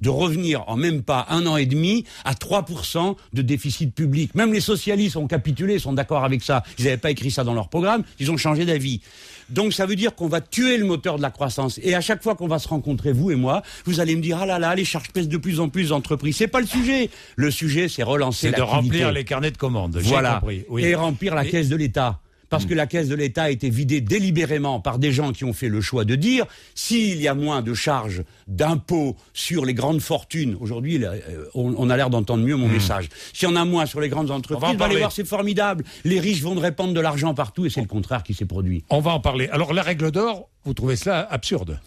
de 0.00 0.08
revenir 0.08 0.64
en 0.68 0.76
même 0.76 1.02
pas 1.02 1.26
un 1.30 1.46
an 1.46 1.56
et 1.56 1.66
demi 1.66 2.04
à 2.24 2.34
3% 2.34 3.16
de 3.32 3.42
déficit 3.42 3.94
public. 3.94 4.34
Même 4.34 4.52
les 4.52 4.60
socialistes 4.60 5.16
ont 5.16 5.26
capitulé, 5.26 5.78
sont 5.78 5.92
d'accord 5.92 6.24
avec 6.24 6.42
ça. 6.42 6.62
Ils 6.78 6.84
n'avaient 6.84 6.96
pas 6.96 7.10
écrit 7.10 7.30
ça 7.30 7.44
dans 7.44 7.54
leur 7.54 7.68
programme. 7.68 8.02
Ils 8.18 8.30
ont 8.30 8.36
changé 8.36 8.64
d'avis. 8.64 9.00
Donc 9.48 9.72
ça 9.72 9.86
veut 9.86 9.94
dire 9.94 10.14
qu'on 10.16 10.26
va 10.26 10.40
tuer 10.40 10.76
le 10.76 10.84
moteur 10.84 11.16
de 11.18 11.22
la 11.22 11.30
croissance. 11.30 11.78
Et 11.84 11.94
à 11.94 12.00
chaque 12.00 12.22
fois 12.22 12.34
qu'on 12.34 12.48
va 12.48 12.58
se 12.58 12.66
rencontrer, 12.66 13.12
vous 13.12 13.30
et 13.30 13.36
moi, 13.36 13.62
vous 13.84 14.00
allez 14.00 14.16
me 14.16 14.20
dire 14.22 14.38
ah 14.40 14.46
là 14.46 14.58
là, 14.58 14.74
les 14.74 14.84
charges 14.84 15.10
pèsent 15.12 15.28
de 15.28 15.36
plus 15.36 15.60
en 15.60 15.68
plus 15.68 15.90
d'entreprises. 15.90 16.36
C'est 16.36 16.48
pas 16.48 16.60
le 16.60 16.66
sujet. 16.66 17.10
Le 17.36 17.50
sujet, 17.52 17.88
c'est 17.88 18.02
relancer 18.02 18.48
C'est 18.48 18.56
de 18.56 18.60
l'activité. 18.60 18.96
remplir 18.96 19.12
les 19.12 19.24
carnets 19.24 19.52
de 19.52 19.56
commandes. 19.58 19.98
J'ai 20.02 20.08
Voilà. 20.08 20.38
compris. 20.40 20.64
Oui. 20.68 20.84
Et 20.84 20.94
remplir 20.96 21.34
la 21.36 21.44
Et- 21.44 21.50
caisse 21.50 21.68
de 21.68 21.76
l'État. 21.76 22.18
Parce 22.50 22.66
que 22.66 22.74
la 22.74 22.86
caisse 22.86 23.08
de 23.08 23.14
l'État 23.14 23.44
a 23.44 23.50
été 23.50 23.70
vidée 23.70 24.00
délibérément 24.00 24.80
par 24.80 24.98
des 24.98 25.12
gens 25.12 25.32
qui 25.32 25.44
ont 25.44 25.54
fait 25.54 25.68
le 25.68 25.80
choix 25.80 26.04
de 26.04 26.14
dire 26.14 26.44
s'il 26.74 27.20
y 27.20 27.28
a 27.28 27.34
moins 27.34 27.62
de 27.62 27.72
charges 27.72 28.22
d'impôts 28.48 29.16
sur 29.32 29.64
les 29.64 29.74
grandes 29.74 30.00
fortunes, 30.00 30.56
aujourd'hui 30.60 31.02
euh, 31.04 31.18
on, 31.54 31.88
a 31.88 31.96
l'air 31.96 32.10
d'entendre 32.10 32.44
mieux 32.44 32.56
mon 32.56 32.68
message, 32.68 33.08
s'il 33.32 33.48
y 33.48 33.52
en 33.52 33.56
a 33.56 33.64
moins 33.64 33.86
sur 33.86 34.00
les 34.00 34.08
grandes 34.08 34.26
Hmm. 34.26 34.30
On 34.30 34.32
va 34.32 34.38
entreprises, 34.38 34.78
parler. 34.78 34.98
voir 34.98 35.12
c'est 35.12 35.24
formidable, 35.24 35.84
les 36.04 36.20
riches 36.20 36.42
vont 36.42 36.54
répandre 36.54 36.92
de 36.92 37.00
l'argent 37.00 37.34
partout 37.34 37.66
et 37.66 37.70
c'est 37.70 37.80
le 37.80 37.86
contraire 37.86 38.22
qui 38.22 38.34
s'est 38.34 38.44
produit. 38.44 38.84
On 38.90 39.00
va 39.00 39.12
en 39.12 39.20
parler. 39.20 39.48
Alors 39.48 39.72
la 39.72 39.82
règle 39.82 40.10
d'or, 40.10 40.48
vous 40.64 40.74
trouvez 40.74 40.96
cela 40.96 41.26
absurde? 41.30 41.80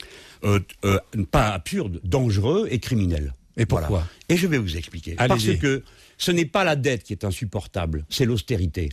Euh, 0.44 0.59
euh, 0.85 1.00
pas 1.31 1.50
absurde, 1.50 2.00
dangereux 2.03 2.67
et 2.71 2.79
criminel. 2.79 3.33
Et 3.57 3.65
pourquoi? 3.65 3.88
Voilà. 3.88 4.07
Et 4.29 4.38
je 4.38 4.47
vais 4.47 4.57
vous 4.57 4.77
expliquer. 4.77 5.15
Parce 5.15 5.44
que 5.57 5.83
ce 6.17 6.31
n'est 6.31 6.45
pas 6.45 6.63
la 6.63 6.75
dette 6.75 7.03
qui 7.03 7.13
est 7.13 7.25
insupportable, 7.25 8.06
c'est 8.09 8.25
l'austérité. 8.25 8.89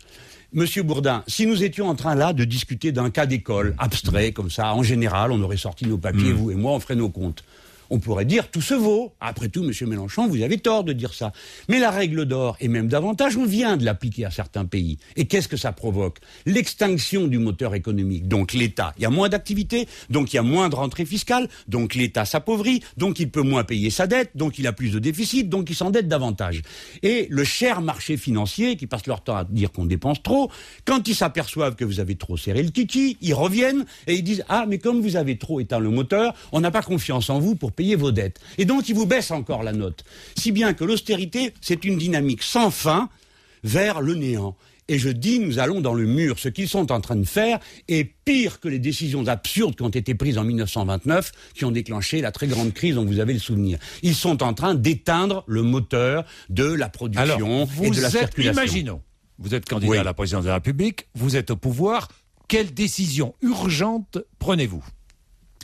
Monsieur 0.52 0.82
Bourdin, 0.82 1.22
si 1.26 1.46
nous 1.46 1.62
étions 1.64 1.88
en 1.88 1.94
train 1.94 2.14
là 2.14 2.32
de 2.32 2.44
discuter 2.44 2.93
d'un 2.93 3.10
cas 3.10 3.26
d'école 3.26 3.75
abstrait 3.78 4.32
comme 4.32 4.50
ça, 4.50 4.75
en 4.75 4.82
général, 4.82 5.32
on 5.32 5.43
aurait 5.43 5.56
sorti 5.56 5.87
nos 5.87 5.98
papiers, 5.98 6.31
Hmm. 6.32 6.37
vous 6.37 6.50
et 6.50 6.54
moi, 6.54 6.72
on 6.72 6.81
ferait 6.81 6.94
nos 6.96 7.08
comptes. 7.10 7.44
On 7.90 7.98
pourrait 7.98 8.24
dire 8.24 8.50
tout 8.50 8.60
se 8.60 8.74
vaut. 8.74 9.12
Après 9.20 9.48
tout, 9.48 9.62
Monsieur 9.62 9.86
Mélenchon, 9.86 10.26
vous 10.28 10.42
avez 10.42 10.58
tort 10.58 10.84
de 10.84 10.92
dire 10.92 11.14
ça. 11.14 11.32
Mais 11.68 11.78
la 11.78 11.90
règle 11.90 12.24
d'or, 12.24 12.56
et 12.60 12.68
même 12.68 12.88
davantage, 12.88 13.36
on 13.36 13.44
vient 13.44 13.76
de 13.76 13.84
l'appliquer 13.84 14.24
à 14.24 14.30
certains 14.30 14.64
pays. 14.64 14.98
Et 15.16 15.26
qu'est-ce 15.26 15.48
que 15.48 15.56
ça 15.56 15.72
provoque? 15.72 16.18
L'extinction 16.44 17.26
du 17.26 17.38
moteur 17.38 17.74
économique. 17.74 18.28
Donc 18.28 18.52
l'État, 18.52 18.94
il 18.96 19.02
y 19.02 19.06
a 19.06 19.10
moins 19.10 19.28
d'activité, 19.28 19.88
donc 20.10 20.32
il 20.32 20.36
y 20.36 20.38
a 20.38 20.42
moins 20.42 20.68
de 20.68 20.74
rentrée 20.74 21.04
fiscale, 21.04 21.48
donc 21.68 21.94
l'État 21.94 22.24
s'appauvrit, 22.24 22.82
donc 22.96 23.20
il 23.20 23.30
peut 23.30 23.42
moins 23.42 23.64
payer 23.64 23.90
sa 23.90 24.06
dette, 24.06 24.30
donc 24.34 24.58
il 24.58 24.66
a 24.66 24.72
plus 24.72 24.90
de 24.90 24.98
déficit, 24.98 25.48
donc 25.48 25.70
il 25.70 25.76
s'endette 25.76 26.08
davantage. 26.08 26.62
Et 27.02 27.26
le 27.30 27.44
cher 27.44 27.80
marché 27.80 28.16
financier, 28.16 28.76
qui 28.76 28.86
passe 28.86 29.06
leur 29.06 29.22
temps 29.22 29.36
à 29.36 29.44
dire 29.44 29.72
qu'on 29.72 29.84
dépense 29.84 30.22
trop, 30.22 30.50
quand 30.84 31.08
ils 31.08 31.14
s'aperçoivent 31.14 31.76
que 31.76 31.84
vous 31.84 32.00
avez 32.00 32.16
trop 32.16 32.36
serré 32.36 32.62
le 32.62 32.70
kiki, 32.70 33.16
ils 33.20 33.34
reviennent 33.34 33.84
et 34.06 34.14
ils 34.14 34.22
disent 34.22 34.44
ah 34.48 34.66
mais 34.68 34.78
comme 34.78 35.00
vous 35.00 35.16
avez 35.16 35.38
trop 35.38 35.60
éteint 35.60 35.78
le 35.78 35.90
moteur, 35.90 36.34
on 36.52 36.60
n'a 36.60 36.70
pas 36.70 36.82
confiance 36.82 37.30
en 37.30 37.38
vous 37.38 37.54
pour 37.54 37.72
payer 37.76 37.94
vos 37.94 38.11
dettes. 38.11 38.40
Et 38.58 38.64
donc 38.64 38.88
ils 38.88 38.94
vous 38.94 39.06
baissent 39.06 39.31
encore 39.31 39.62
la 39.62 39.73
note. 39.73 40.05
Si 40.37 40.50
bien 40.50 40.75
que 40.75 40.82
l'austérité, 40.84 41.52
c'est 41.61 41.84
une 41.84 41.99
dynamique 41.99 42.43
sans 42.43 42.70
fin 42.70 43.08
vers 43.62 44.00
le 44.00 44.14
néant. 44.14 44.56
Et 44.88 45.00
je 45.00 45.08
dis, 45.08 45.40
nous 45.40 45.58
allons 45.58 45.81
dans 45.81 45.94
le 45.94 46.06
mur. 46.06 46.38
Ce 46.38 46.49
qu'ils 46.49 46.69
sont 46.69 46.93
en 46.93 47.00
train 47.00 47.17
de 47.17 47.25
faire 47.26 47.58
est 47.88 48.05
pire 48.25 48.61
que 48.61 48.69
les 48.69 48.78
décisions 48.78 49.26
absurdes 49.26 49.75
qui 49.75 49.82
ont 49.82 49.88
été 49.88 50.14
prises 50.14 50.38
en 50.38 50.44
1929, 50.44 51.33
qui 51.54 51.64
ont 51.64 51.73
déclenché 51.73 52.21
la 52.21 52.30
très 52.30 52.47
grande 52.47 52.73
crise 52.73 52.95
dont 52.95 53.04
vous 53.04 53.18
avez 53.18 53.33
le 53.33 53.40
souvenir. 53.40 53.80
Ils 54.04 54.14
sont 54.14 54.45
en 54.45 54.54
train 54.54 54.76
d'éteindre 54.76 55.42
le 55.49 55.62
moteur 55.62 56.25
de 56.50 56.64
la 56.64 56.88
production 56.88 57.23
Alors, 57.23 57.68
et 57.83 57.90
de 57.90 58.00
la 58.00 58.06
êtes, 58.06 58.12
circulation. 58.12 58.62
imaginons, 58.62 59.02
vous 59.40 59.56
êtes 59.56 59.68
candidat 59.68 59.90
Oui. 59.90 59.99
à 59.99 60.04
la 60.04 60.14
présidence 60.14 60.45
de 60.45 60.49
la 60.50 60.54
République, 60.54 61.09
vous 61.16 61.35
êtes 61.35 61.50
au 61.50 61.56
pouvoir. 61.56 62.06
Quelle 62.47 62.73
décision 62.73 63.35
urgente 63.42 64.18
prenez-vous? 64.38 64.85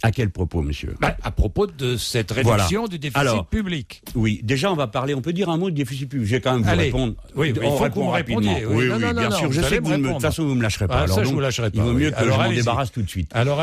À 0.04 0.10
quel 0.10 0.30
propos, 0.30 0.62
monsieur 0.62 0.94
Bah, 1.00 1.16
À 1.22 1.30
propos 1.30 1.66
de 1.68 1.96
cette 1.96 2.32
réduction 2.32 2.88
du 2.88 2.98
déficit 2.98 3.16
Alors, 3.18 3.46
public. 3.46 4.02
Oui, 4.16 4.40
déjà 4.42 4.72
on 4.72 4.74
va 4.74 4.88
parler, 4.88 5.14
on 5.14 5.20
peut 5.20 5.32
dire 5.32 5.48
un 5.48 5.56
mot 5.58 5.70
de 5.70 5.76
déficit 5.76 6.08
public. 6.08 6.26
Je 6.28 6.34
vais 6.36 6.40
quand 6.40 6.54
même 6.54 6.62
vous 6.62 6.68
Allez. 6.68 6.84
répondre. 6.84 7.14
Oui, 7.36 7.52
oui, 7.52 7.58
il 7.62 7.64
On 7.66 7.70
faut 7.72 7.78
que 7.78 7.82
répond 7.84 8.08
rapidement. 8.08 8.40
répondiez, 8.52 8.66
oui. 8.66 8.74
Oui, 8.76 8.88
Non, 8.88 8.96
oui, 8.96 9.00
non, 9.02 9.12
bien 9.12 9.28
non, 9.28 9.36
sûr. 9.36 9.52
je 9.52 9.62
sais 9.62 9.78
que 9.78 9.84
vous 9.84 9.90
ne 9.92 9.96
me- 9.98 10.08
de 10.08 10.12
toute 10.14 10.22
façon 10.22 10.44
vous 10.44 10.54
me 10.56 10.62
lâcherez 10.62 10.88
pas. 10.88 10.94
Ah, 10.96 11.02
alors 11.04 11.14
ça, 11.16 11.22
je 11.24 11.28
vous 11.30 11.38
lâcherai 11.40 11.68
Il 11.72 11.78
pas, 11.78 11.84
vaut 11.84 11.92
oui. 11.92 12.02
mieux 12.02 12.10
que 12.10 12.16
Alors, 12.16 12.42
je 12.42 12.48
m'en 12.48 12.52
débarrasse 12.54 12.90
tout 12.90 13.02
de 13.02 13.08
suite. 13.08 13.30
Alors, 13.34 13.60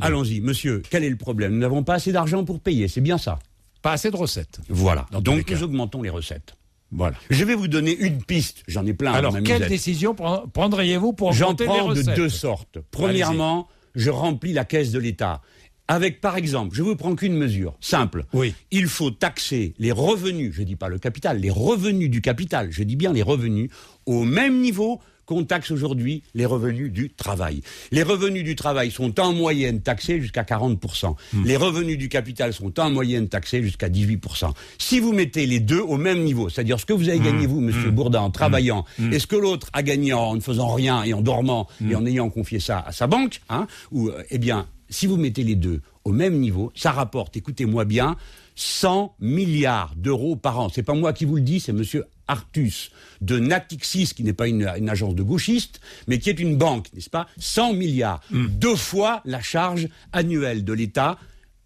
allons-y, 0.00 0.40
monsieur. 0.40 0.82
Quel 0.88 1.02
est 1.04 1.10
le 1.10 1.16
problème? 1.16 1.52
Nous 1.52 1.58
n'avons 1.60 1.82
pas 1.82 1.94
assez 1.94 2.12
d'argent 2.12 2.44
pour 2.44 2.60
payer. 2.60 2.86
C'est 2.88 3.00
bien 3.00 3.18
ça. 3.18 3.38
Pas 3.82 3.92
assez 3.92 4.10
de 4.12 4.16
recettes. 4.16 4.60
Voilà. 4.68 5.06
Donc 5.20 5.50
nous 5.50 5.62
augmentons 5.64 6.02
les 6.02 6.10
recettes. 6.10 6.54
Voilà. 6.94 7.16
Je 7.30 7.42
vais 7.44 7.54
vous 7.54 7.68
donner 7.68 7.96
une 7.96 8.22
piste. 8.22 8.62
J'en 8.68 8.84
ai 8.86 8.92
plein. 8.92 9.12
Alors, 9.14 9.34
quelle 9.42 9.66
décision 9.66 10.12
pre- 10.12 10.48
prendriez-vous 10.50 11.14
pour 11.14 11.32
J'en 11.32 11.46
augmenter 11.46 11.64
les 11.64 11.68
prends 11.70 11.84
de 11.86 11.98
recettes? 11.98 12.16
deux 12.16 12.28
sortes. 12.28 12.78
Premièrement, 12.90 13.66
je 13.94 14.10
remplis 14.10 14.52
la 14.52 14.64
caisse 14.66 14.90
de 14.92 14.98
l'État. 14.98 15.40
Avec, 15.88 16.20
par 16.20 16.36
exemple, 16.36 16.74
je 16.74 16.82
vous 16.82 16.96
prends 16.96 17.14
qu'une 17.14 17.34
mesure 17.36 17.74
simple. 17.80 18.24
Oui. 18.32 18.54
Il 18.70 18.86
faut 18.86 19.10
taxer 19.10 19.74
les 19.78 19.92
revenus, 19.92 20.52
je 20.54 20.62
dis 20.62 20.76
pas 20.76 20.88
le 20.88 20.98
capital, 20.98 21.38
les 21.40 21.50
revenus 21.50 22.08
du 22.08 22.20
capital, 22.20 22.68
je 22.70 22.82
dis 22.82 22.96
bien 22.96 23.12
les 23.12 23.22
revenus, 23.22 23.68
au 24.06 24.24
même 24.24 24.60
niveau 24.60 25.00
qu'on 25.26 25.44
taxe 25.44 25.70
aujourd'hui 25.70 26.22
les 26.34 26.46
revenus 26.46 26.90
du 26.90 27.10
travail. 27.10 27.62
Les 27.92 28.02
revenus 28.02 28.42
du 28.42 28.56
travail 28.56 28.90
sont 28.90 29.20
en 29.20 29.32
moyenne 29.32 29.80
taxés 29.80 30.20
jusqu'à 30.20 30.42
40%. 30.42 31.14
Hmm. 31.32 31.44
Les 31.44 31.56
revenus 31.56 31.96
du 31.98 32.08
capital 32.08 32.52
sont 32.52 32.78
en 32.80 32.90
moyenne 32.90 33.28
taxés 33.28 33.62
jusqu'à 33.62 33.88
18%. 33.88 34.52
Si 34.78 34.98
vous 34.98 35.12
mettez 35.12 35.46
les 35.46 35.60
deux 35.60 35.80
au 35.80 35.96
même 35.96 36.22
niveau, 36.24 36.48
c'est-à-dire 36.48 36.80
ce 36.80 36.86
que 36.86 36.92
vous 36.92 37.08
avez 37.08 37.18
Hmm. 37.20 37.24
gagné 37.24 37.46
vous, 37.46 37.60
monsieur 37.60 37.90
Bourdin, 37.90 38.20
en 38.20 38.30
travaillant, 38.30 38.84
et 39.12 39.18
ce 39.18 39.26
que 39.28 39.36
l'autre 39.36 39.68
a 39.72 39.82
gagné 39.82 40.12
en 40.12 40.34
ne 40.34 40.40
faisant 40.40 40.72
rien 40.72 41.02
et 41.04 41.12
en 41.14 41.20
dormant 41.20 41.68
Hmm. 41.80 41.90
et 41.90 41.94
en 41.96 42.04
ayant 42.06 42.28
confié 42.30 42.58
ça 42.60 42.80
à 42.80 42.92
sa 42.92 43.06
banque, 43.06 43.40
hein, 43.48 43.66
ou, 43.92 44.08
euh, 44.08 44.22
eh 44.30 44.38
bien, 44.38 44.66
si 44.92 45.06
vous 45.06 45.16
mettez 45.16 45.42
les 45.42 45.56
deux 45.56 45.80
au 46.04 46.12
même 46.12 46.38
niveau, 46.38 46.72
ça 46.74 46.92
rapporte, 46.92 47.36
écoutez-moi 47.36 47.84
bien, 47.84 48.16
100 48.54 49.14
milliards 49.20 49.94
d'euros 49.96 50.36
par 50.36 50.60
an. 50.60 50.68
C'est 50.68 50.82
pas 50.82 50.94
moi 50.94 51.12
qui 51.12 51.24
vous 51.24 51.36
le 51.36 51.42
dis, 51.42 51.60
c'est 51.60 51.72
monsieur 51.72 52.04
Artus 52.28 52.90
de 53.20 53.38
Natixis, 53.38 54.12
qui 54.14 54.24
n'est 54.24 54.32
pas 54.32 54.48
une, 54.48 54.64
agence 54.88 55.14
de 55.14 55.22
gauchistes, 55.22 55.80
mais 56.06 56.18
qui 56.18 56.30
est 56.30 56.38
une 56.38 56.56
banque, 56.56 56.92
n'est-ce 56.92 57.10
pas? 57.10 57.26
100 57.38 57.74
milliards. 57.74 58.20
Hmm. 58.30 58.46
Deux 58.46 58.76
fois 58.76 59.22
la 59.24 59.40
charge 59.40 59.88
annuelle 60.12 60.64
de 60.64 60.72
l'État 60.72 61.18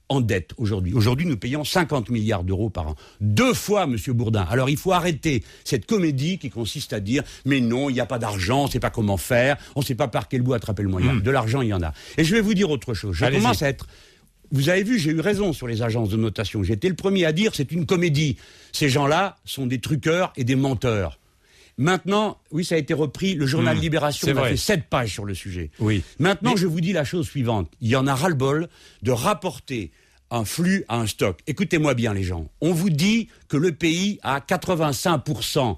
en 0.08 0.20
dette 0.20 0.52
aujourd'hui. 0.56 0.94
Aujourd'hui, 0.94 1.26
nous 1.26 1.36
payons 1.36 1.64
50 1.64 2.10
milliards 2.10 2.44
d'euros 2.44 2.70
par 2.70 2.88
an. 2.88 2.94
Deux 3.20 3.54
fois, 3.54 3.86
Monsieur 3.86 4.12
Bourdin. 4.12 4.46
Alors, 4.48 4.70
il 4.70 4.76
faut 4.76 4.92
arrêter 4.92 5.42
cette 5.64 5.86
comédie 5.86 6.38
qui 6.38 6.50
consiste 6.50 6.92
à 6.92 7.00
dire 7.00 7.22
mais 7.44 7.60
non, 7.60 7.90
il 7.90 7.94
n'y 7.94 8.00
a 8.00 8.06
pas 8.06 8.18
d'argent, 8.18 8.62
on 8.62 8.66
ne 8.66 8.70
sait 8.70 8.80
pas 8.80 8.90
comment 8.90 9.16
faire, 9.16 9.56
on 9.74 9.80
ne 9.80 9.84
sait 9.84 9.94
pas 9.94 10.08
par 10.08 10.28
quel 10.28 10.42
bout 10.42 10.54
attraper 10.54 10.82
le 10.82 10.88
moyen. 10.88 11.14
Hmm. 11.14 11.22
De 11.22 11.30
l'argent, 11.30 11.62
il 11.62 11.68
y 11.68 11.74
en 11.74 11.82
a. 11.82 11.92
Et 12.16 12.24
je 12.24 12.34
vais 12.34 12.40
vous 12.40 12.54
dire 12.54 12.70
autre 12.70 12.94
chose. 12.94 13.16
Je 13.16 13.26
commence 13.26 13.62
à 13.62 13.68
être 13.68 13.86
vous 14.52 14.68
avez 14.68 14.84
vu, 14.84 14.98
j'ai 14.98 15.10
eu 15.10 15.20
raison 15.20 15.52
sur 15.52 15.66
les 15.66 15.82
agences 15.82 16.08
de 16.08 16.16
notation. 16.16 16.62
J'étais 16.62 16.88
le 16.88 16.94
premier 16.94 17.24
à 17.24 17.32
dire 17.32 17.52
c'est 17.54 17.72
une 17.72 17.86
comédie. 17.86 18.36
Ces 18.72 18.88
gens-là 18.88 19.36
sont 19.44 19.66
des 19.66 19.80
truqueurs 19.80 20.32
et 20.36 20.44
des 20.44 20.54
menteurs. 20.54 21.18
Maintenant, 21.78 22.38
oui, 22.52 22.64
ça 22.64 22.74
a 22.74 22.78
été 22.78 22.94
repris. 22.94 23.34
Le 23.34 23.46
journal 23.46 23.76
hmm. 23.76 23.80
Libération 23.80 24.36
a 24.36 24.48
fait 24.48 24.56
sept 24.56 24.84
pages 24.88 25.12
sur 25.12 25.24
le 25.24 25.34
sujet. 25.34 25.70
Oui. 25.78 26.02
Maintenant, 26.18 26.56
je 26.56 26.66
vous 26.66 26.80
dis 26.80 26.92
la 26.92 27.04
chose 27.04 27.26
suivante. 27.26 27.70
Il 27.80 27.88
y 27.88 27.96
en 27.96 28.06
a 28.06 28.14
ras-le-bol 28.14 28.68
de 29.02 29.10
rapporter 29.10 29.90
un 30.30 30.44
flux 30.44 30.84
à 30.88 30.96
un 30.98 31.06
stock. 31.06 31.40
Écoutez-moi 31.46 31.94
bien, 31.94 32.14
les 32.14 32.22
gens. 32.22 32.48
On 32.60 32.72
vous 32.72 32.90
dit 32.90 33.28
que 33.48 33.56
le 33.56 33.72
pays 33.72 34.18
a 34.22 34.40
85% 34.40 35.76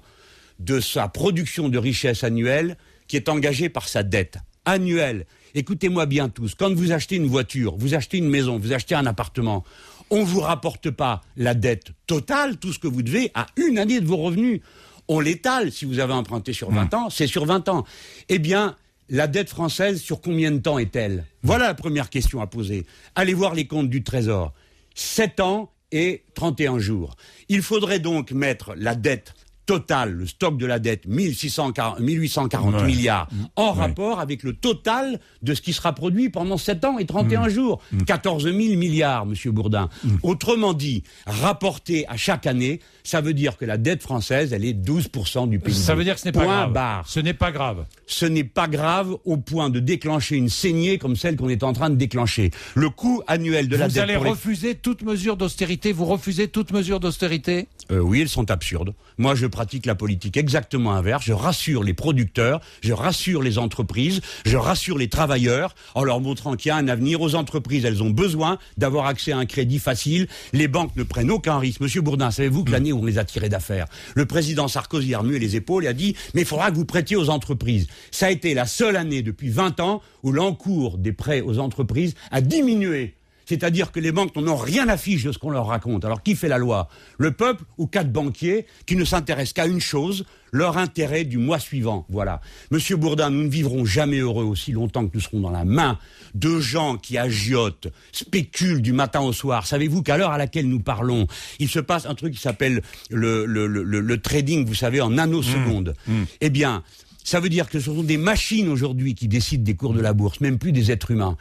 de 0.59 0.79
sa 0.79 1.07
production 1.07 1.69
de 1.69 1.77
richesse 1.77 2.23
annuelle 2.23 2.77
qui 3.07 3.15
est 3.15 3.29
engagée 3.29 3.69
par 3.69 3.87
sa 3.87 4.03
dette 4.03 4.37
annuelle. 4.65 5.25
Écoutez-moi 5.55 6.05
bien 6.05 6.29
tous. 6.29 6.55
Quand 6.55 6.73
vous 6.73 6.91
achetez 6.91 7.15
une 7.15 7.27
voiture, 7.27 7.75
vous 7.77 7.93
achetez 7.93 8.17
une 8.17 8.29
maison, 8.29 8.59
vous 8.59 8.73
achetez 8.73 8.95
un 8.95 9.05
appartement, 9.05 9.63
on 10.09 10.19
ne 10.19 10.25
vous 10.25 10.39
rapporte 10.39 10.89
pas 10.91 11.21
la 11.37 11.53
dette 11.53 11.91
totale, 12.07 12.57
tout 12.57 12.73
ce 12.73 12.79
que 12.79 12.87
vous 12.87 13.01
devez, 13.01 13.31
à 13.33 13.47
une 13.57 13.77
année 13.77 13.99
de 13.99 14.05
vos 14.05 14.17
revenus 14.17 14.61
on 15.09 15.19
l'étale. 15.19 15.73
Si 15.73 15.83
vous 15.83 15.99
avez 15.99 16.13
emprunté 16.13 16.53
sur 16.53 16.71
20 16.71 16.93
hmm. 16.93 16.95
ans, 16.95 17.09
c'est 17.09 17.27
sur 17.27 17.45
20 17.45 17.67
ans. 17.67 17.83
Eh 18.29 18.39
bien, 18.39 18.77
la 19.09 19.27
dette 19.27 19.49
française, 19.49 19.99
sur 19.99 20.21
combien 20.21 20.51
de 20.51 20.59
temps 20.59 20.79
est-elle? 20.79 21.25
Voilà 21.43 21.67
la 21.67 21.73
première 21.73 22.09
question 22.09 22.41
à 22.41 22.47
poser. 22.47 22.85
Allez 23.15 23.33
voir 23.33 23.55
les 23.55 23.67
comptes 23.67 23.89
du 23.89 24.03
Trésor. 24.03 24.53
7 24.95 25.39
ans 25.41 25.71
et 25.91 26.23
31 26.35 26.79
jours. 26.79 27.15
Il 27.49 27.61
faudrait 27.63 27.99
donc 27.99 28.31
mettre 28.31 28.73
la 28.77 28.95
dette 28.95 29.33
total, 29.69 30.13
le 30.13 30.25
stock 30.25 30.57
de 30.57 30.65
la 30.65 30.79
dette, 30.79 31.05
1640, 31.05 31.99
1840 31.99 32.85
milliards, 32.85 33.27
en 33.55 33.71
rapport 33.71 34.19
avec 34.19 34.41
le 34.41 34.53
total 34.53 35.19
de 35.43 35.53
ce 35.53 35.61
qui 35.61 35.73
sera 35.73 35.93
produit 35.93 36.31
pendant 36.31 36.57
7 36.57 36.85
ans 36.85 36.97
et 36.97 37.05
31 37.05 37.45
mmh. 37.45 37.49
jours. 37.49 37.79
14 38.07 38.47
mmh. 38.47 38.49
000 38.49 38.77
milliards, 38.77 39.27
Monsieur 39.27 39.51
Bourdin. 39.51 39.87
Mmh. 40.03 40.09
Autrement 40.23 40.73
dit, 40.73 41.03
rapporté 41.27 42.07
à 42.07 42.17
chaque 42.17 42.47
année, 42.47 42.79
ça 43.03 43.21
veut 43.21 43.35
dire 43.35 43.57
que 43.57 43.65
la 43.65 43.77
dette 43.77 44.01
française, 44.01 44.53
elle 44.53 44.65
est 44.65 44.73
12% 44.73 45.47
du 45.47 45.59
PIB. 45.59 45.77
Ça 45.77 45.93
veut 45.93 46.03
dire 46.03 46.15
que 46.15 46.21
ce 46.21 46.25
n'est 46.25 46.31
pas 46.31 46.45
grave. 46.45 47.03
Ce 47.05 47.19
n'est 47.19 47.35
pas 47.35 47.51
grave. 47.51 47.85
Ce 48.07 48.25
n'est 48.25 48.43
pas 48.43 48.67
grave 48.67 49.17
au 49.23 49.37
point 49.37 49.69
de 49.69 49.79
déclencher 49.79 50.35
une 50.35 50.49
saignée 50.49 50.97
comme 50.97 51.15
celle 51.15 51.35
qu'on 51.35 51.49
est 51.49 51.61
en 51.61 51.73
train 51.73 51.91
de 51.91 51.95
déclencher. 51.95 52.49
Le 52.73 52.89
coût 52.89 53.21
annuel 53.27 53.67
de 53.67 53.75
la 53.75 53.87
dette... 53.87 53.97
Vous 53.97 53.99
allez 53.99 54.15
refuser 54.15 54.73
toute 54.73 55.03
mesure 55.03 55.37
d'austérité? 55.37 55.91
Vous 55.91 56.05
refusez 56.05 56.47
toute 56.47 56.71
mesure 56.71 56.99
d'austérité? 56.99 57.67
Euh, 57.91 57.99
Oui, 57.99 58.21
elles 58.21 58.29
sont 58.29 58.49
absurdes. 58.49 58.95
Moi, 59.19 59.35
je 59.35 59.45
pratique 59.59 59.85
la 59.85 59.95
politique 59.95 60.37
exactement 60.37 60.93
inverse. 60.93 61.25
Je 61.25 61.33
rassure 61.33 61.83
les 61.83 61.93
producteurs, 61.93 62.61
je 62.79 62.93
rassure 62.93 63.43
les 63.43 63.57
entreprises, 63.57 64.21
je 64.45 64.55
rassure 64.55 64.97
les 64.97 65.09
travailleurs 65.09 65.75
en 65.95 66.05
leur 66.05 66.21
montrant 66.21 66.55
qu'il 66.55 66.69
y 66.69 66.71
a 66.71 66.77
un 66.77 66.87
avenir 66.87 67.19
aux 67.19 67.35
entreprises. 67.35 67.83
Elles 67.83 68.01
ont 68.01 68.09
besoin 68.09 68.57
d'avoir 68.77 69.07
accès 69.07 69.33
à 69.33 69.37
un 69.37 69.45
crédit 69.45 69.79
facile. 69.79 70.29
Les 70.53 70.69
banques 70.69 70.95
ne 70.95 71.03
prennent 71.03 71.29
aucun 71.29 71.59
risque. 71.59 71.81
Monsieur 71.81 71.99
Bourdin, 71.99 72.31
savez-vous 72.31 72.63
que 72.63 72.69
hmm. 72.69 72.71
l'année 72.71 72.93
où 72.93 72.99
on 72.99 73.05
les 73.05 73.17
a 73.17 73.25
tirés 73.25 73.49
d'affaires, 73.49 73.87
le 74.15 74.25
président 74.25 74.69
Sarkozy 74.69 75.13
a 75.13 75.19
remué 75.19 75.39
les 75.39 75.57
épaules 75.57 75.83
et 75.83 75.89
a 75.89 75.93
dit 75.93 76.15
mais 76.33 76.43
il 76.43 76.47
faudra 76.47 76.71
que 76.71 76.77
vous 76.77 76.85
prêtiez 76.85 77.17
aux 77.17 77.29
entreprises. 77.29 77.87
Ça 78.11 78.27
a 78.27 78.29
été 78.29 78.53
la 78.53 78.65
seule 78.65 78.95
année 78.95 79.23
depuis 79.23 79.49
20 79.49 79.81
ans 79.81 80.01
où 80.23 80.31
l'encours 80.31 80.97
des 80.97 81.11
prêts 81.11 81.41
aux 81.41 81.59
entreprises 81.59 82.15
a 82.31 82.39
diminué 82.39 83.18
c'est-à-dire 83.49 83.91
que 83.91 83.99
les 83.99 84.11
banques 84.11 84.35
n'en 84.35 84.53
ont 84.53 84.55
rien 84.55 84.87
à 84.89 84.95
fiche 84.95 85.23
de 85.23 85.31
ce 85.31 85.39
qu'on 85.39 85.49
leur 85.49 85.65
raconte. 85.65 86.05
Alors 86.05 86.21
qui 86.21 86.35
fait 86.35 86.47
la 86.47 86.59
loi? 86.59 86.87
Le 87.17 87.31
peuple 87.31 87.63
ou 87.79 87.87
quatre 87.87 88.11
banquiers 88.11 88.67
qui 88.85 88.95
ne 88.95 89.03
s'intéressent 89.03 89.53
qu'à 89.53 89.65
une 89.65 89.81
chose, 89.81 90.23
leur 90.51 90.77
intérêt 90.77 91.23
du 91.23 91.39
mois 91.39 91.57
suivant. 91.57 92.05
Voilà. 92.09 92.41
Monsieur 92.69 92.95
Bourdin, 92.95 93.31
nous 93.31 93.43
ne 93.43 93.49
vivrons 93.49 93.85
jamais 93.85 94.19
heureux 94.19 94.43
aussi 94.43 94.71
longtemps 94.71 95.07
que 95.07 95.15
nous 95.15 95.19
serons 95.19 95.39
dans 95.39 95.49
la 95.49 95.65
main 95.65 95.97
de 96.35 96.59
gens 96.59 96.95
qui 96.97 97.17
agiotent, 97.17 97.87
spéculent 98.11 98.83
du 98.83 98.93
matin 98.93 99.21
au 99.21 99.33
soir. 99.33 99.65
Savez-vous 99.65 100.03
qu'à 100.03 100.19
l'heure 100.19 100.31
à 100.31 100.37
laquelle 100.37 100.69
nous 100.69 100.79
parlons, 100.79 101.25
il 101.57 101.69
se 101.69 101.79
passe 101.79 102.05
un 102.05 102.13
truc 102.13 102.35
qui 102.35 102.39
s'appelle 102.39 102.83
le, 103.09 104.15
trading, 104.17 104.63
vous 104.63 104.75
savez, 104.75 105.01
en 105.01 105.09
nanosecondes. 105.09 105.95
Mmh. 106.07 106.13
Mmh. 106.13 106.25
Eh 106.41 106.49
bien, 106.51 106.83
ça 107.23 107.39
veut 107.39 107.49
dire 107.49 107.69
que 107.69 107.79
ce 107.79 107.85
sont 107.85 108.03
des 108.03 108.17
machines 108.17 108.69
aujourd'hui 108.69 109.15
qui 109.15 109.27
décident 109.27 109.63
des 109.63 109.75
cours 109.75 109.93
de 109.93 110.01
la 110.01 110.13
bourse, 110.13 110.41
même 110.41 110.57
plus 110.57 110.71
des 110.71 110.91
êtres 110.91 111.11
humains. 111.11 111.37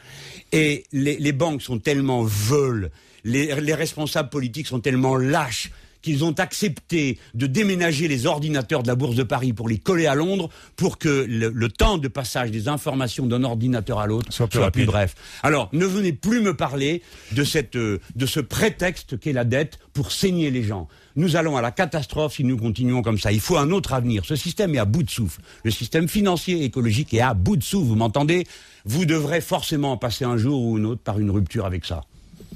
Et 0.52 0.85
les, 0.92 1.32
banques 1.32 1.62
sont 1.62 1.78
tellement 1.78 2.23
veules, 2.23 2.90
les, 3.25 3.52
responsables 3.75 4.30
politiques 4.30 4.66
sont 4.66 4.80
tellement 4.80 5.16
lâches 5.16 5.70
qu'ils 6.09 6.25
ont 6.25 6.33
accepté 6.38 7.19
de 7.35 7.47
déménager 7.47 8.09
les 8.09 8.25
ordinateurs 8.25 8.83
de 8.83 8.88
la 8.88 8.95
Bourse 8.95 9.15
de 9.15 9.25
Paris 9.25 9.53
pour 9.53 9.69
les 9.69 9.77
coller 9.77 10.07
à 10.07 10.15
Londres 10.15 10.49
pour 10.75 10.97
que 10.97 11.27
le, 11.29 11.69
temps 11.69 11.99
de 11.99 12.09
passage 12.09 12.50
des 12.50 12.67
informations 12.67 13.27
d'un 13.27 13.45
ordinateur 13.45 13.99
à 13.99 14.07
l'autre 14.07 14.33
soit, 14.33 14.49
plus, 14.49 14.87
bref. 14.87 15.15
Alors, 15.43 15.69
ne 15.75 15.85
venez 15.85 16.15
plus 16.15 16.41
me 16.41 16.57
parler 16.57 17.03
de, 17.33 17.45
cette, 17.45 17.77
euh, 17.77 18.00
de 18.17 18.25
ce 18.25 18.41
prétexte 18.41 19.21
qu'est 19.21 19.35
la 19.35 19.45
dette 19.45 19.79
pour 19.93 20.11
saigner 20.11 20.50
les 20.50 20.62
gens. 20.62 20.88
Nous 21.15 21.37
allons 21.37 21.59
à 21.59 21.61
la 21.61 21.73
catastrophe 21.73 22.37
si 22.37 22.45
nous 22.45 22.57
continuons 22.57 23.03
comme 23.03 23.19
ça. 23.19 23.31
Il 23.31 23.41
faut 23.41 23.59
un 23.59 23.71
autre 23.71 23.93
avenir. 23.93 24.25
Ce 24.25 24.35
système 24.35 24.75
est 24.75 24.79
à 24.79 24.87
bout 24.87 25.03
de 25.03 25.11
souffle. 25.11 25.43
Le 25.62 25.71
système 25.71 26.09
financier 26.09 26.62
et 26.62 26.65
écologique 26.65 27.12
est 27.12 27.21
à 27.21 27.35
bout 27.35 27.59
de 27.59 27.62
souffle. 27.62 27.88
Vous 27.88 27.97
m'entendez? 27.97 28.47
Vous 28.87 29.05
devrez 29.05 29.43
forcément 29.43 29.99
passer 29.99 30.25
un 30.25 30.38
jour 30.38 30.62
ou 30.62 30.79
un 30.79 30.85
autre 30.85 31.03
par 31.03 31.19
une 31.19 31.31
rupture 31.31 31.67
avec 31.67 31.85
ça. 31.85 32.00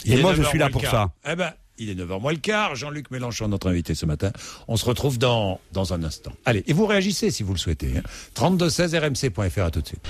Et, 0.06 0.16
moi, 0.16 0.32
je 0.34 0.42
suis 0.42 0.58
là 0.58 0.70
pour 0.70 0.86
ça. 0.86 1.10
Eh 1.30 1.36
ben, 1.36 1.52
il 1.78 1.90
est 1.90 1.94
9h 1.94 2.20
moins 2.20 2.32
le 2.32 2.38
quart. 2.38 2.74
Jean-Luc 2.74 3.10
Mélenchon, 3.10 3.48
notre 3.48 3.68
invité 3.68 3.94
ce 3.94 4.06
matin. 4.06 4.30
On 4.68 4.76
se 4.76 4.84
retrouve 4.84 5.18
dans, 5.18 5.60
dans 5.72 5.92
un 5.92 6.02
instant. 6.04 6.32
Allez, 6.44 6.64
et 6.66 6.72
vous 6.72 6.86
réagissez 6.86 7.30
si 7.30 7.42
vous 7.42 7.52
le 7.52 7.58
souhaitez. 7.58 7.94
32 8.34 8.70
16 8.70 8.94
rmc.fr, 8.94 9.62
à 9.62 9.70
tout 9.70 9.80
de 9.80 9.86
suite. 9.86 10.06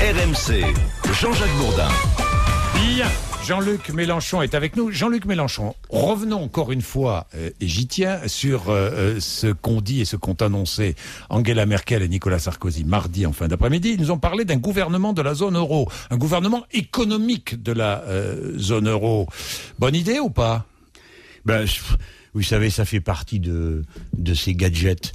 RMC, 0.00 0.64
Jean-Jacques 1.20 1.56
Bourdin. 1.58 1.88
Bien. 2.74 3.06
Jean-Luc 3.46 3.88
Mélenchon 3.90 4.42
est 4.42 4.54
avec 4.54 4.76
nous. 4.76 4.90
Jean-Luc 4.90 5.24
Mélenchon, 5.24 5.74
revenons 5.88 6.42
encore 6.42 6.72
une 6.72 6.82
fois, 6.82 7.26
euh, 7.34 7.50
et 7.60 7.66
j'y 7.66 7.86
tiens, 7.86 8.20
sur 8.26 8.68
euh, 8.68 8.90
euh, 8.92 9.20
ce 9.20 9.46
qu'ont 9.46 9.80
dit 9.80 10.02
et 10.02 10.04
ce 10.04 10.16
qu'ont 10.16 10.34
annoncé 10.34 10.94
Angela 11.30 11.64
Merkel 11.64 12.02
et 12.02 12.08
Nicolas 12.08 12.38
Sarkozy 12.38 12.84
mardi 12.84 13.24
en 13.26 13.32
fin 13.32 13.48
d'après-midi. 13.48 13.92
Ils 13.94 14.00
nous 14.00 14.10
ont 14.10 14.18
parlé 14.18 14.44
d'un 14.44 14.58
gouvernement 14.58 15.14
de 15.14 15.22
la 15.22 15.34
zone 15.34 15.56
euro, 15.56 15.90
un 16.10 16.18
gouvernement 16.18 16.64
économique 16.72 17.62
de 17.62 17.72
la 17.72 18.04
zone 18.56 18.88
euro. 18.88 19.26
Bonne 19.78 19.94
idée 19.94 20.20
ou 20.20 20.30
pas? 20.30 20.66
Ben, 21.44 21.66
vous 22.34 22.42
savez, 22.42 22.70
ça 22.70 22.84
fait 22.84 23.00
partie 23.00 23.40
de, 23.40 23.82
de 24.16 24.34
ces 24.34 24.54
gadgets 24.54 25.12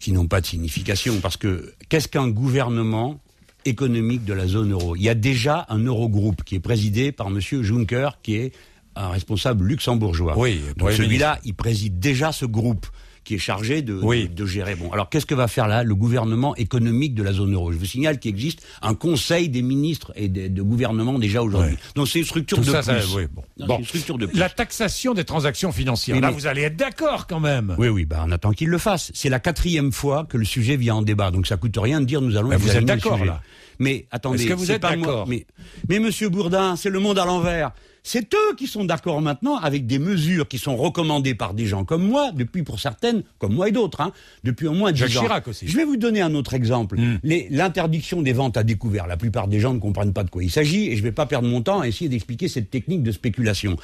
qui 0.00 0.12
n'ont 0.12 0.26
pas 0.26 0.40
de 0.40 0.46
signification. 0.46 1.20
Parce 1.20 1.36
que 1.36 1.74
qu'est-ce 1.88 2.08
qu'un 2.08 2.28
gouvernement 2.28 3.20
économique 3.66 4.24
de 4.24 4.32
la 4.32 4.46
zone 4.46 4.72
euro? 4.72 4.96
Il 4.96 5.02
y 5.02 5.08
a 5.08 5.14
déjà 5.14 5.66
un 5.68 5.78
Eurogroupe 5.78 6.42
qui 6.44 6.54
est 6.54 6.60
présidé 6.60 7.12
par 7.12 7.28
M. 7.28 7.40
Juncker, 7.40 8.08
qui 8.22 8.36
est 8.36 8.52
un 8.96 9.08
responsable 9.08 9.66
luxembourgeois. 9.66 10.38
Oui, 10.38 10.60
Donc 10.76 10.92
celui-là, 10.92 11.40
il 11.44 11.54
préside 11.54 11.98
déjà 11.98 12.32
ce 12.32 12.46
groupe 12.46 12.86
qui 13.24 13.34
est 13.34 13.38
chargé 13.38 13.82
de, 13.82 14.26
de, 14.26 14.46
gérer. 14.46 14.74
Bon, 14.74 14.92
alors 14.92 15.08
qu'est-ce 15.08 15.26
que 15.26 15.34
va 15.34 15.48
faire 15.48 15.66
là 15.68 15.82
le 15.82 15.94
gouvernement 15.94 16.54
économique 16.56 17.14
de 17.14 17.22
la 17.22 17.32
zone 17.32 17.54
euro 17.54 17.72
Je 17.72 17.78
vous 17.78 17.84
signale 17.84 18.18
qu'il 18.18 18.30
existe 18.30 18.64
un 18.82 18.94
conseil 18.94 19.48
des 19.48 19.62
ministres 19.62 20.12
et 20.16 20.28
de, 20.28 20.62
gouvernement 20.62 21.18
déjà 21.18 21.42
aujourd'hui. 21.42 21.76
Donc 21.94 22.08
c'est 22.08 22.20
une 22.20 22.24
structure 22.24 22.58
de 22.58 22.64
plus. 22.64 23.14
oui, 23.16 23.26
bon. 23.58 23.78
une 23.78 23.84
structure 23.84 24.18
de 24.18 24.28
La 24.34 24.48
taxation 24.48 25.14
des 25.14 25.24
transactions 25.24 25.72
financières. 25.72 26.20
là, 26.20 26.30
vous 26.30 26.46
allez 26.46 26.62
être 26.62 26.76
d'accord 26.76 27.26
quand 27.26 27.40
même. 27.40 27.74
Oui, 27.78 27.88
oui, 27.88 28.04
bah, 28.04 28.24
on 28.26 28.30
attend 28.30 28.52
qu'il 28.52 28.68
le 28.68 28.78
fasse. 28.78 29.10
C'est 29.14 29.28
la 29.28 29.40
quatrième 29.40 29.92
fois 29.92 30.26
que 30.28 30.36
le 30.36 30.44
sujet 30.44 30.76
vient 30.76 30.96
en 30.96 31.02
débat, 31.02 31.30
donc 31.30 31.46
ça 31.46 31.56
coûte 31.56 31.76
rien 31.76 32.00
de 32.00 32.06
dire 32.06 32.20
nous 32.20 32.36
allons. 32.36 32.48
Mais 32.48 32.56
vous 32.56 32.76
êtes 32.76 32.84
d'accord 32.84 33.24
là 33.24 33.40
mais 33.78 34.06
attendez, 34.10 34.42
est-ce 34.42 34.48
que 34.48 34.54
vous 34.54 34.70
êtes 34.70 34.82
d'accord? 34.82 35.26
mais, 35.26 35.46
mais 35.88 35.98
Monsieur 35.98 36.28
Bourdin, 36.28 36.76
c'est 36.76 36.90
le 36.90 37.00
monde 37.00 37.18
à 37.18 37.24
l'envers. 37.24 37.72
C'est 38.06 38.34
eux 38.34 38.54
qui 38.58 38.66
sont 38.66 38.84
d'accord 38.84 39.22
maintenant 39.22 39.56
avec 39.56 39.86
des 39.86 39.98
mesures 39.98 40.46
qui 40.46 40.58
sont 40.58 40.76
recommandées 40.76 41.34
par 41.34 41.54
des 41.54 41.64
gens 41.64 41.86
comme 41.86 42.06
moi, 42.06 42.32
depuis 42.32 42.62
pour 42.62 42.78
certaines, 42.78 43.22
comme 43.38 43.54
moi 43.54 43.70
et 43.70 43.72
d'autres, 43.72 44.02
hein, 44.02 44.12
depuis 44.44 44.66
au 44.66 44.74
moins 44.74 44.92
dix 44.92 45.04
ans. 45.16 45.22
Chirac 45.22 45.48
aussi. 45.48 45.66
Je 45.66 45.74
vais 45.74 45.86
vous 45.86 45.96
donner 45.96 46.20
un 46.20 46.34
autre 46.34 46.52
exemple. 46.52 46.98
Hmm. 46.98 47.18
L'interdiction 47.50 48.20
des 48.20 48.34
ventes 48.34 48.58
à 48.58 48.62
découvert. 48.62 49.06
La 49.06 49.16
plupart 49.16 49.48
des 49.48 49.58
gens 49.58 49.72
ne 49.72 49.78
comprennent 49.78 50.12
pas 50.12 50.22
de 50.22 50.28
quoi 50.28 50.44
il 50.44 50.50
s'agit 50.50 50.90
et 50.90 50.96
je 50.96 51.00
ne 51.00 51.04
vais 51.04 51.12
pas 51.12 51.24
perdre 51.24 51.48
mon 51.48 51.62
temps 51.62 51.80
à 51.80 51.88
essayer 51.88 52.10
d'expliquer 52.10 52.48
cette 52.48 52.68
technique 52.68 53.02
de 53.02 53.10
spéculation. 53.10 53.78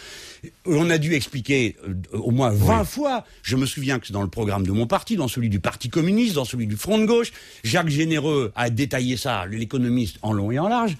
On 0.66 0.90
a 0.90 0.98
dû 0.98 1.14
expliquer 1.14 1.76
euh, 1.88 2.18
au 2.18 2.30
moins 2.30 2.50
20 2.50 2.84
fois. 2.84 3.24
Je 3.42 3.56
me 3.56 3.64
souviens 3.64 3.98
que 3.98 4.06
c'est 4.06 4.12
dans 4.12 4.22
le 4.22 4.28
programme 4.28 4.66
de 4.66 4.72
mon 4.72 4.86
parti, 4.86 5.16
dans 5.16 5.28
celui 5.28 5.48
du 5.48 5.60
Parti 5.60 5.88
communiste, 5.88 6.34
dans 6.34 6.44
celui 6.44 6.66
du 6.66 6.76
Front 6.76 6.98
de 6.98 7.06
gauche. 7.06 7.32
Jacques 7.64 7.88
Généreux 7.88 8.52
a 8.54 8.68
détaillé 8.68 9.16
ça, 9.16 9.46
l'économiste, 9.46 10.18
en 10.20 10.34
long 10.34 10.50
et 10.50 10.58
en 10.58 10.68
large 10.68 10.98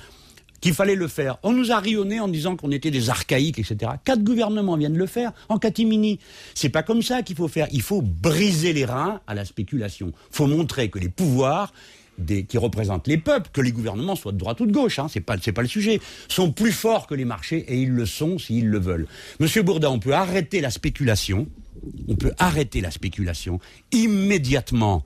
qu'il 0.61 0.75
fallait 0.75 0.95
le 0.95 1.09
faire. 1.09 1.39
On 1.43 1.53
nous 1.53 1.73
a 1.73 1.79
rionné 1.79 2.21
en 2.21 2.29
disant 2.29 2.57
qu'on 2.57 2.71
était 2.71 2.91
des 2.91 3.11
archaïques, 3.11 3.59
etc. 3.59 3.93
Quatre 4.05 4.23
gouvernements 4.23 4.77
viennent 4.77 4.95
de 4.95 4.99
le 4.99 5.07
faire 5.07 5.33
en 5.49 5.59
catimini. 5.59 6.19
C'est 6.55 6.69
pas 6.69 6.83
comme 6.83 7.03
ça 7.03 7.23
qu'il 7.23 7.37
faut 7.37 7.49
faire. 7.49 7.69
Il 7.73 7.83
faut 7.83 8.03
briser 8.03 8.73
les 8.73 8.85
reins 8.85 9.21
à 9.27 9.35
la 9.35 9.45
spéculation. 9.45 10.13
Il 10.33 10.37
faut 10.37 10.47
montrer 10.47 10.89
que 10.89 10.99
les 10.99 11.09
pouvoirs 11.09 11.73
qui 12.49 12.59
représentent 12.59 13.07
les 13.07 13.17
peuples, 13.17 13.49
que 13.53 13.61
les 13.61 13.73
gouvernements 13.73 14.15
soient 14.15 14.33
de 14.33 14.39
droite 14.39 14.61
ou 14.61 14.67
de 14.67 14.73
gauche, 14.73 14.99
hein, 14.99 15.07
c'est 15.11 15.21
pas 15.21 15.37
c'est 15.41 15.53
pas 15.53 15.63
le 15.63 15.69
sujet, 15.69 16.01
sont 16.29 16.53
plus 16.53 16.73
forts 16.73 17.07
que 17.07 17.15
les 17.15 17.25
marchés 17.25 17.65
et 17.69 17.81
ils 17.81 17.91
le 17.91 18.05
sont 18.05 18.39
s'ils 18.39 18.69
le 18.69 18.79
veulent. 18.79 19.07
Monsieur 19.39 19.63
Bourdin, 19.63 19.89
on 19.89 19.99
peut 19.99 20.13
arrêter 20.13 20.61
la 20.61 20.71
spéculation, 20.71 21.47
on 22.09 22.17
peut 22.17 22.33
arrêter 22.39 22.83
la 22.83 22.91
spéculation 22.91 23.59
immédiatement 23.91 25.05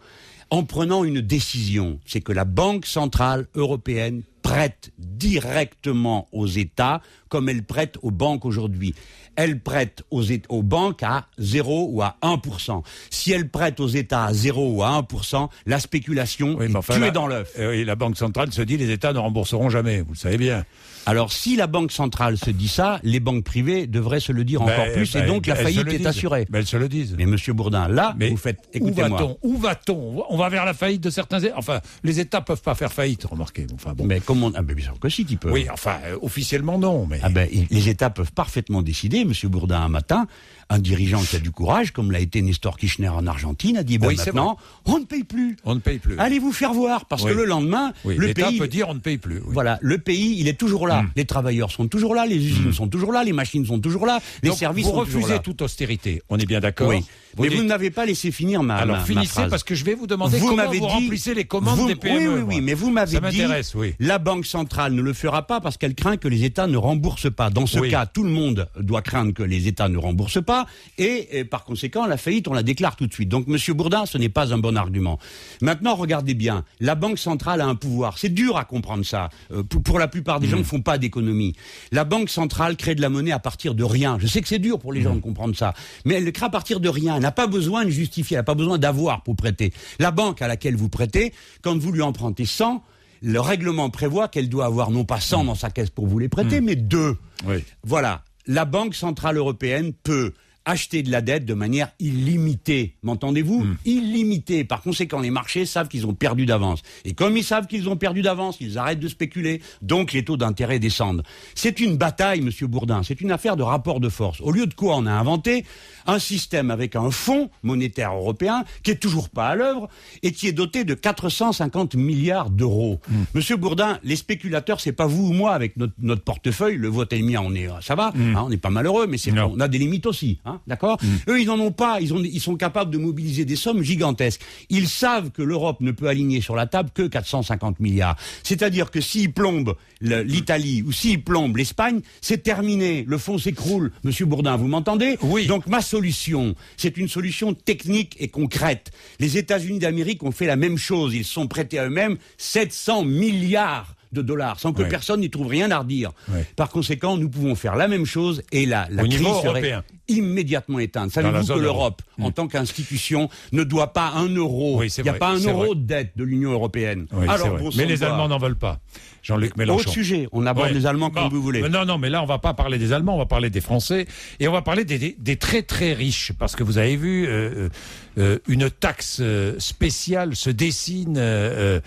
en 0.50 0.64
prenant 0.64 1.04
une 1.04 1.20
décision, 1.20 1.98
c'est 2.06 2.20
que 2.20 2.32
la 2.32 2.44
Banque 2.44 2.86
centrale 2.86 3.46
européenne 3.54 4.22
prête 4.44 4.92
directement 4.98 6.28
aux 6.30 6.46
États 6.46 7.00
comme 7.28 7.48
elle 7.48 7.64
prête 7.64 7.96
aux 8.02 8.12
banques 8.12 8.44
aujourd'hui. 8.44 8.94
Elle 9.36 9.58
prête 9.58 10.04
aux, 10.12 10.22
aux, 10.48 10.62
banques 10.62 11.02
à 11.02 11.26
0 11.38 11.88
ou 11.90 12.02
à 12.02 12.16
1%. 12.22 12.82
Si 13.10 13.32
elle 13.32 13.48
prête 13.48 13.80
aux 13.80 13.88
États 13.88 14.26
à 14.26 14.32
0 14.32 14.70
ou 14.70 14.84
à 14.84 15.00
1%, 15.00 15.48
la 15.66 15.80
spéculation 15.80 16.60
est 16.60 16.76
enfin, 16.76 16.94
tuée 16.94 17.06
la, 17.06 17.10
dans 17.10 17.26
l'œuf. 17.26 17.50
Euh, 17.58 17.84
la 17.84 17.96
Banque 17.96 18.16
centrale 18.16 18.52
se 18.52 18.62
dit 18.62 18.76
les 18.76 18.90
États 18.90 19.12
ne 19.12 19.18
rembourseront 19.18 19.70
jamais, 19.70 20.02
vous 20.02 20.12
le 20.12 20.18
savez 20.18 20.36
bien. 20.36 20.64
Alors 21.06 21.32
si 21.32 21.56
la 21.56 21.66
Banque 21.66 21.90
centrale 21.90 22.38
se 22.38 22.50
dit 22.50 22.68
ça, 22.68 23.00
les 23.02 23.18
banques 23.18 23.42
privées 23.42 23.88
devraient 23.88 24.20
se 24.20 24.30
le 24.30 24.44
dire 24.44 24.60
ben, 24.60 24.72
encore 24.72 24.92
plus 24.92 25.12
ben, 25.12 25.24
et 25.24 25.26
donc 25.26 25.46
la 25.46 25.56
faillite 25.56 25.88
est 25.88 26.06
assurée. 26.06 26.46
Ben, 26.48 26.60
elles 26.60 26.66
se 26.66 26.76
le 26.76 26.88
disent. 26.88 27.16
Mais 27.18 27.26
Monsieur 27.26 27.54
Bourdin, 27.54 27.88
là, 27.88 28.14
Mais 28.18 28.30
vous 28.30 28.36
faites... 28.36 28.60
Écoutez-moi. 28.72 29.36
Où 29.42 29.56
va-t-on? 29.56 30.24
On 30.28 30.36
va 30.36 30.48
vers 30.48 30.64
la 30.64 30.74
faillite 30.74 31.02
de 31.02 31.10
certains 31.10 31.40
États 31.40 31.54
Enfin, 31.56 31.80
les 32.04 32.20
États 32.20 32.40
peuvent 32.40 32.62
pas 32.62 32.74
faire 32.74 32.92
faillite, 32.92 33.24
remarquez. 33.24 33.66
Enfin, 33.74 33.94
bon. 33.94 34.04
Mais 34.04 34.20
comment... 34.34 34.52
Ah 34.54 34.62
ben 34.62 34.74
bien 34.74 34.84
sûr 34.84 34.98
que 34.98 35.08
si, 35.08 35.24
qu'ils 35.24 35.38
peuvent. 35.38 35.52
Oui, 35.52 35.66
enfin, 35.72 35.98
euh, 36.04 36.18
officiellement 36.22 36.78
non, 36.78 37.06
mais... 37.06 37.20
Ah 37.22 37.28
ben, 37.28 37.48
les 37.70 37.88
États 37.88 38.10
peuvent 38.10 38.32
parfaitement 38.32 38.82
décider, 38.82 39.24
Monsieur 39.24 39.48
Bourdin, 39.48 39.80
un 39.80 39.88
matin, 39.88 40.26
un 40.70 40.78
dirigeant 40.78 41.20
qui 41.22 41.36
a 41.36 41.38
du 41.38 41.50
courage, 41.50 41.92
comme 41.92 42.10
l'a 42.10 42.20
été 42.20 42.42
Nestor 42.42 42.76
Kirchner 42.76 43.08
en 43.08 43.26
Argentine, 43.26 43.76
a 43.76 43.82
dit 43.82 43.98
ben 43.98 44.08
oui, 44.08 44.16
maintenant, 44.16 44.56
on 44.84 44.98
ne 44.98 45.04
paye 45.04 45.24
plus. 45.24 45.56
On 45.64 45.74
ne 45.74 45.80
paye 45.80 45.98
plus. 45.98 46.18
Allez 46.18 46.38
vous 46.38 46.52
faire 46.52 46.72
voir, 46.72 47.06
parce 47.06 47.22
oui. 47.24 47.30
que 47.32 47.36
le 47.36 47.44
lendemain, 47.44 47.92
oui. 48.04 48.16
le 48.16 48.32
pays 48.32 48.58
peut 48.58 48.68
dire 48.68 48.88
on 48.88 48.94
ne 48.94 49.00
paye 49.00 49.18
plus. 49.18 49.40
Voilà, 49.46 49.78
le 49.82 49.98
pays, 49.98 50.36
il 50.38 50.48
est 50.48 50.58
toujours 50.58 50.86
là. 50.86 51.02
Mmh. 51.02 51.10
Les 51.16 51.24
travailleurs 51.24 51.70
sont 51.70 51.88
toujours 51.88 52.14
là, 52.14 52.26
les 52.26 52.36
usines 52.36 52.68
mmh. 52.68 52.72
sont 52.72 52.88
toujours 52.88 53.12
là, 53.12 53.24
les 53.24 53.32
machines 53.32 53.64
sont 53.66 53.78
toujours 53.80 54.06
là, 54.06 54.20
les 54.42 54.50
Donc, 54.50 54.58
services 54.58 54.86
vous 54.86 54.92
sont 54.92 55.04
toujours 55.04 55.20
là. 55.22 55.26
refusez 55.26 55.42
toute 55.42 55.62
austérité. 55.62 56.22
On 56.28 56.38
est 56.38 56.46
bien 56.46 56.60
d'accord. 56.60 56.92
Vous 57.36 57.42
Mais 57.42 57.48
dites... 57.48 57.58
vous 57.58 57.64
n'avez 57.64 57.90
pas 57.90 58.06
laissé 58.06 58.30
finir 58.30 58.62
ma 58.62 58.76
Alors 58.76 58.98
ma, 58.98 59.02
finissez 59.02 59.26
ma 59.26 59.26
phrase. 59.26 59.50
parce 59.50 59.64
que 59.64 59.74
je 59.74 59.84
vais 59.84 59.94
vous 59.94 60.06
demander 60.06 60.38
Vous 60.38 60.50
comment 60.50 60.66
vous 60.66 60.72
dit- 60.72 60.78
remplissez 60.80 61.34
les 61.34 61.44
commandes 61.44 61.78
Vous- 61.80 61.88
des 61.88 61.96
PME. 61.96 62.18
Oui, 62.18 62.26
oui, 62.28 62.42
oui, 62.46 62.60
mais 62.60 62.74
vous 62.74 62.90
m'avez 62.90 63.16
dit 63.16 63.20
m'intéresse, 63.20 63.74
oui. 63.74 63.94
la 63.98 64.18
Banque 64.18 64.46
centrale 64.46 64.92
ne 64.92 65.02
le 65.02 65.12
fera 65.12 65.44
pas 65.46 65.60
parce 65.60 65.76
qu'elle 65.76 65.96
craint 65.96 66.16
que 66.16 66.28
les 66.28 66.44
États 66.44 66.68
ne 66.68 66.76
remboursent 66.76 67.32
pas. 67.34 67.50
Dans 67.50 67.66
ce 67.66 67.80
Oui. 67.80 67.90
cas, 67.90 68.06
tout 68.06 68.22
le 68.22 68.30
monde 68.30 68.68
doit 68.78 69.02
craindre 69.02 69.34
que 69.34 69.42
les 69.42 69.66
États 69.66 69.88
ne 69.88 69.98
remboursent 69.98 70.44
pas 70.44 70.53
et, 70.98 71.38
et 71.38 71.44
par 71.44 71.64
conséquent, 71.64 72.06
la 72.06 72.16
faillite, 72.16 72.48
on 72.48 72.52
la 72.54 72.62
déclare 72.62 72.96
tout 72.96 73.06
de 73.06 73.12
suite. 73.12 73.28
Donc, 73.28 73.46
Monsieur 73.46 73.74
Bourdin, 73.74 74.06
ce 74.06 74.18
n'est 74.18 74.28
pas 74.28 74.52
un 74.54 74.58
bon 74.58 74.76
argument. 74.76 75.18
Maintenant, 75.60 75.94
regardez 75.94 76.34
bien, 76.34 76.64
la 76.80 76.94
Banque 76.94 77.18
centrale 77.18 77.60
a 77.60 77.66
un 77.66 77.74
pouvoir. 77.74 78.18
C'est 78.18 78.28
dur 78.28 78.56
à 78.56 78.64
comprendre 78.64 79.04
ça. 79.04 79.28
Euh, 79.52 79.62
pour, 79.62 79.82
pour 79.82 79.98
la 79.98 80.08
plupart 80.08 80.40
des 80.40 80.46
gens 80.48 80.56
Mm. 80.56 80.60
ne 80.60 80.64
font 80.64 80.82
pas 80.82 80.98
d'économie. 80.98 81.54
La 81.92 82.04
Banque 82.04 82.28
centrale 82.30 82.76
crée 82.76 82.94
de 82.94 83.00
la 83.00 83.08
monnaie 83.08 83.32
à 83.32 83.38
partir 83.38 83.74
de 83.74 83.84
rien. 83.84 84.18
Je 84.20 84.26
sais 84.26 84.40
que 84.40 84.48
c'est 84.48 84.58
dur 84.58 84.78
pour 84.78 84.92
les 84.92 85.02
gens 85.02 85.14
de 85.14 85.20
comprendre 85.20 85.56
ça, 85.56 85.74
mais 86.04 86.14
elle 86.14 86.24
le 86.24 86.30
crée 86.30 86.46
à 86.46 86.50
partir 86.50 86.80
de 86.80 86.88
rien. 86.88 87.16
Elle 87.16 87.22
n'a 87.22 87.32
pas 87.32 87.46
besoin 87.46 87.84
de 87.84 87.90
justifier, 87.90 88.36
elle 88.36 88.40
n'a 88.40 88.44
pas 88.44 88.54
besoin 88.54 88.78
d'avoir 88.78 89.22
pour 89.22 89.36
prêter. 89.36 89.72
La 89.98 90.10
banque 90.10 90.42
à 90.42 90.48
laquelle 90.48 90.76
vous 90.76 90.88
prêtez, 90.88 91.32
quand 91.62 91.76
vous 91.78 91.90
lui 91.92 92.02
empruntez 92.02 92.46
100, 92.46 92.82
le 93.22 93.40
règlement 93.40 93.90
prévoit 93.90 94.28
qu'elle 94.28 94.48
doit 94.48 94.66
avoir 94.66 94.90
non 94.90 95.04
pas 95.04 95.18
100 95.20 95.44
dans 95.44 95.54
sa 95.54 95.70
caisse 95.70 95.90
pour 95.90 96.06
vous 96.06 96.18
les 96.18 96.28
prêter, 96.28 96.60
mais 96.60 96.76
deux. 96.76 97.16
Oui. 97.46 97.64
Voilà. 97.82 98.22
La 98.46 98.64
Banque 98.66 98.94
Centrale 98.94 99.38
Européenne 99.38 99.92
peut 100.02 100.34
acheter 100.64 101.02
de 101.02 101.10
la 101.10 101.20
dette 101.20 101.44
de 101.44 101.54
manière 101.54 101.90
illimitée. 102.00 102.96
M'entendez-vous 103.02 103.66
Illimitée. 103.84 104.64
Par 104.64 104.82
conséquent, 104.82 105.20
les 105.20 105.30
marchés 105.30 105.66
savent 105.66 105.88
qu'ils 105.88 106.06
ont 106.06 106.14
perdu 106.14 106.46
d'avance. 106.46 106.82
Et 107.04 107.14
comme 107.14 107.36
ils 107.36 107.44
savent 107.44 107.66
qu'ils 107.66 107.88
ont 107.88 107.96
perdu 107.96 108.22
d'avance, 108.22 108.56
ils 108.60 108.78
arrêtent 108.78 109.00
de 109.00 109.08
spéculer. 109.08 109.60
Donc 109.82 110.12
les 110.12 110.24
taux 110.24 110.36
d'intérêt 110.36 110.78
descendent. 110.78 111.22
C'est 111.54 111.80
une 111.80 111.96
bataille, 111.96 112.40
Monsieur 112.40 112.66
Bourdin. 112.66 113.02
C'est 113.02 113.20
une 113.20 113.30
affaire 113.30 113.56
de 113.56 113.62
rapport 113.62 114.00
de 114.00 114.08
force. 114.08 114.40
Au 114.40 114.50
lieu 114.50 114.66
de 114.66 114.74
quoi, 114.74 114.96
on 114.96 115.06
a 115.06 115.12
inventé 115.12 115.64
un 116.06 116.18
système 116.18 116.70
avec 116.70 116.96
un 116.96 117.10
fonds 117.10 117.50
monétaire 117.62 118.14
européen 118.14 118.64
qui 118.82 118.90
est 118.90 118.96
toujours 118.96 119.28
pas 119.28 119.48
à 119.48 119.54
l'œuvre 119.54 119.88
et 120.22 120.32
qui 120.32 120.48
est 120.48 120.52
doté 120.52 120.84
de 120.84 120.94
450 120.94 121.94
milliards 121.94 122.50
d'euros. 122.50 123.00
Monsieur 123.34 123.56
Bourdin, 123.56 123.98
les 124.02 124.16
spéculateurs, 124.16 124.80
c'est 124.80 124.92
pas 124.92 125.06
vous 125.06 125.28
ou 125.28 125.32
moi 125.32 125.52
avec 125.52 125.76
notre, 125.76 125.94
notre 125.98 126.22
portefeuille, 126.22 126.76
le 126.76 126.90
et 127.10 127.18
le 127.18 127.24
mien, 127.24 127.40
on 127.44 127.54
est, 127.54 127.68
ça 127.82 127.94
va, 127.94 128.12
hein, 128.16 128.34
on 128.36 128.48
n'est 128.48 128.56
pas 128.56 128.70
malheureux, 128.70 129.06
mais 129.06 129.18
c'est 129.18 129.32
on 129.38 129.60
a 129.60 129.68
des 129.68 129.78
limites 129.78 130.06
aussi, 130.06 130.40
hein, 130.44 130.53
d'accord? 130.66 130.98
Eux, 131.28 131.40
ils 131.40 131.46
n'en 131.46 131.58
ont 131.58 131.72
pas, 131.72 132.00
ils, 132.00 132.12
ont, 132.12 132.22
ils 132.22 132.40
sont 132.40 132.56
capables 132.56 132.90
de 132.90 132.98
mobiliser 132.98 133.44
des 133.44 133.56
sommes 133.56 133.82
gigantesques. 133.82 134.40
Ils 134.70 134.88
savent 134.88 135.30
que 135.30 135.42
l'Europe 135.42 135.80
ne 135.80 135.90
peut 135.90 136.08
aligner 136.08 136.40
sur 136.40 136.56
la 136.56 136.66
table 136.66 136.90
que 136.92 137.06
450 137.06 137.80
milliards. 137.80 138.16
C'est-à-dire 138.42 138.90
que 138.90 139.00
s'ils 139.00 139.32
plombent 139.32 139.76
l'Italie 140.00 140.82
ou 140.82 140.92
s'ils 140.92 141.22
plombent 141.22 141.56
l'Espagne, 141.56 142.00
c'est 142.20 142.42
terminé, 142.42 143.04
le 143.06 143.18
fonds 143.18 143.38
s'écroule. 143.38 143.92
Monsieur 144.02 144.26
Bourdin, 144.26 144.56
vous 144.56 144.68
m'entendez? 144.68 145.16
Oui. 145.22 145.46
Donc 145.46 145.66
ma 145.66 145.80
solution, 145.80 146.54
c'est 146.76 146.96
une 146.96 147.08
solution 147.08 147.54
technique 147.54 148.16
et 148.18 148.28
concrète. 148.28 148.90
Les 149.18 149.38
États-Unis 149.38 149.78
d'Amérique 149.78 150.22
ont 150.22 150.32
fait 150.32 150.46
la 150.46 150.56
même 150.56 150.78
chose, 150.78 151.14
ils 151.14 151.24
sont 151.24 151.46
prêtés 151.46 151.78
à 151.78 151.86
eux-mêmes 151.86 152.16
700 152.38 153.04
milliards 153.04 153.93
de 154.14 154.22
dollars, 154.22 154.58
sans 154.60 154.72
que 154.72 154.82
Ouais. 154.82 154.88
personne 154.88 155.20
n'y 155.20 155.28
trouve 155.28 155.48
rien 155.48 155.70
à 155.70 155.80
redire. 155.80 156.12
Ouais. 156.32 156.46
Par 156.56 156.70
conséquent, 156.70 157.18
nous 157.18 157.28
pouvons 157.28 157.54
faire 157.54 157.76
la 157.76 157.88
même 157.88 158.06
chose 158.06 158.42
et 158.52 158.64
la, 158.64 158.86
la 158.90 159.02
Au 159.02 159.06
crise 159.06 159.18
serait 159.20 159.46
européen. 159.48 159.84
immédiatement 160.08 160.78
éteinte. 160.78 161.14
La 161.16 161.22
Savez-vous 161.22 161.54
que 161.54 161.58
l'Europe, 161.58 162.02
euro. 162.18 162.28
en 162.28 162.30
tant 162.30 162.46
qu'institution, 162.48 163.28
ne 163.52 163.64
doit 163.64 163.92
pas 163.92 164.12
un 164.14 164.28
euro? 164.28 164.78
Oui, 164.80 164.88
Il 164.96 165.02
n'y 165.02 165.08
a 165.08 165.12
vrai, 165.12 165.18
pas 165.18 165.30
un 165.30 165.38
euro 165.38 165.66
vrai. 165.66 165.74
de 165.74 165.80
dette 165.80 166.12
de 166.16 166.24
l'Union 166.24 166.52
européenne. 166.52 167.06
Oui, 167.12 167.26
Alors, 167.28 167.58
bon 167.58 167.70
mais 167.76 167.84
les. 167.86 168.02
Allemands 168.02 168.28
n'en 168.28 168.38
veulent 168.38 168.56
pas. 168.56 168.78
Jean-Luc 169.22 169.50
Autre 169.52 169.58
Mélenchon. 169.58 169.90
sujet, 169.90 170.28
on 170.32 170.44
aborde 170.44 170.68
Ouais. 170.68 170.74
les 170.74 170.84
Allemands 170.86 171.08
comme 171.10 171.22
Bon, 171.24 171.28
vous 171.30 171.40
voulez. 171.42 171.62
mais 171.62 171.70
Non, 171.70 171.86
non, 171.86 171.96
mais 171.96 172.10
là, 172.10 172.22
on 172.22 172.26
va 172.26 172.38
pas 172.38 172.52
parler 172.52 172.76
des 172.78 172.92
Allemands, 172.92 173.14
on 173.14 173.18
va 173.18 173.24
parler 173.26 173.48
des 173.48 173.62
Français. 173.62 174.06
Et 174.38 174.48
on 174.48 174.52
va 174.52 174.60
parler 174.60 174.84
des, 174.84 174.98
des- 174.98 175.16
des 175.18 175.36
très, 175.36 175.62
très 175.62 175.94
riches. 175.94 176.32
Parce 176.38 176.54
que 176.54 176.62
vous 176.62 176.76
avez 176.76 176.96
vu, 176.96 177.26
euh, 177.26 177.70
euh, 178.18 178.38
une 178.48 178.68
taxe 178.70 179.18
euh, 179.20 179.54
spéciale 179.58 180.36
se 180.36 180.50
dessine 180.50 181.16
euh, 181.16 181.78
euh, 181.78 181.80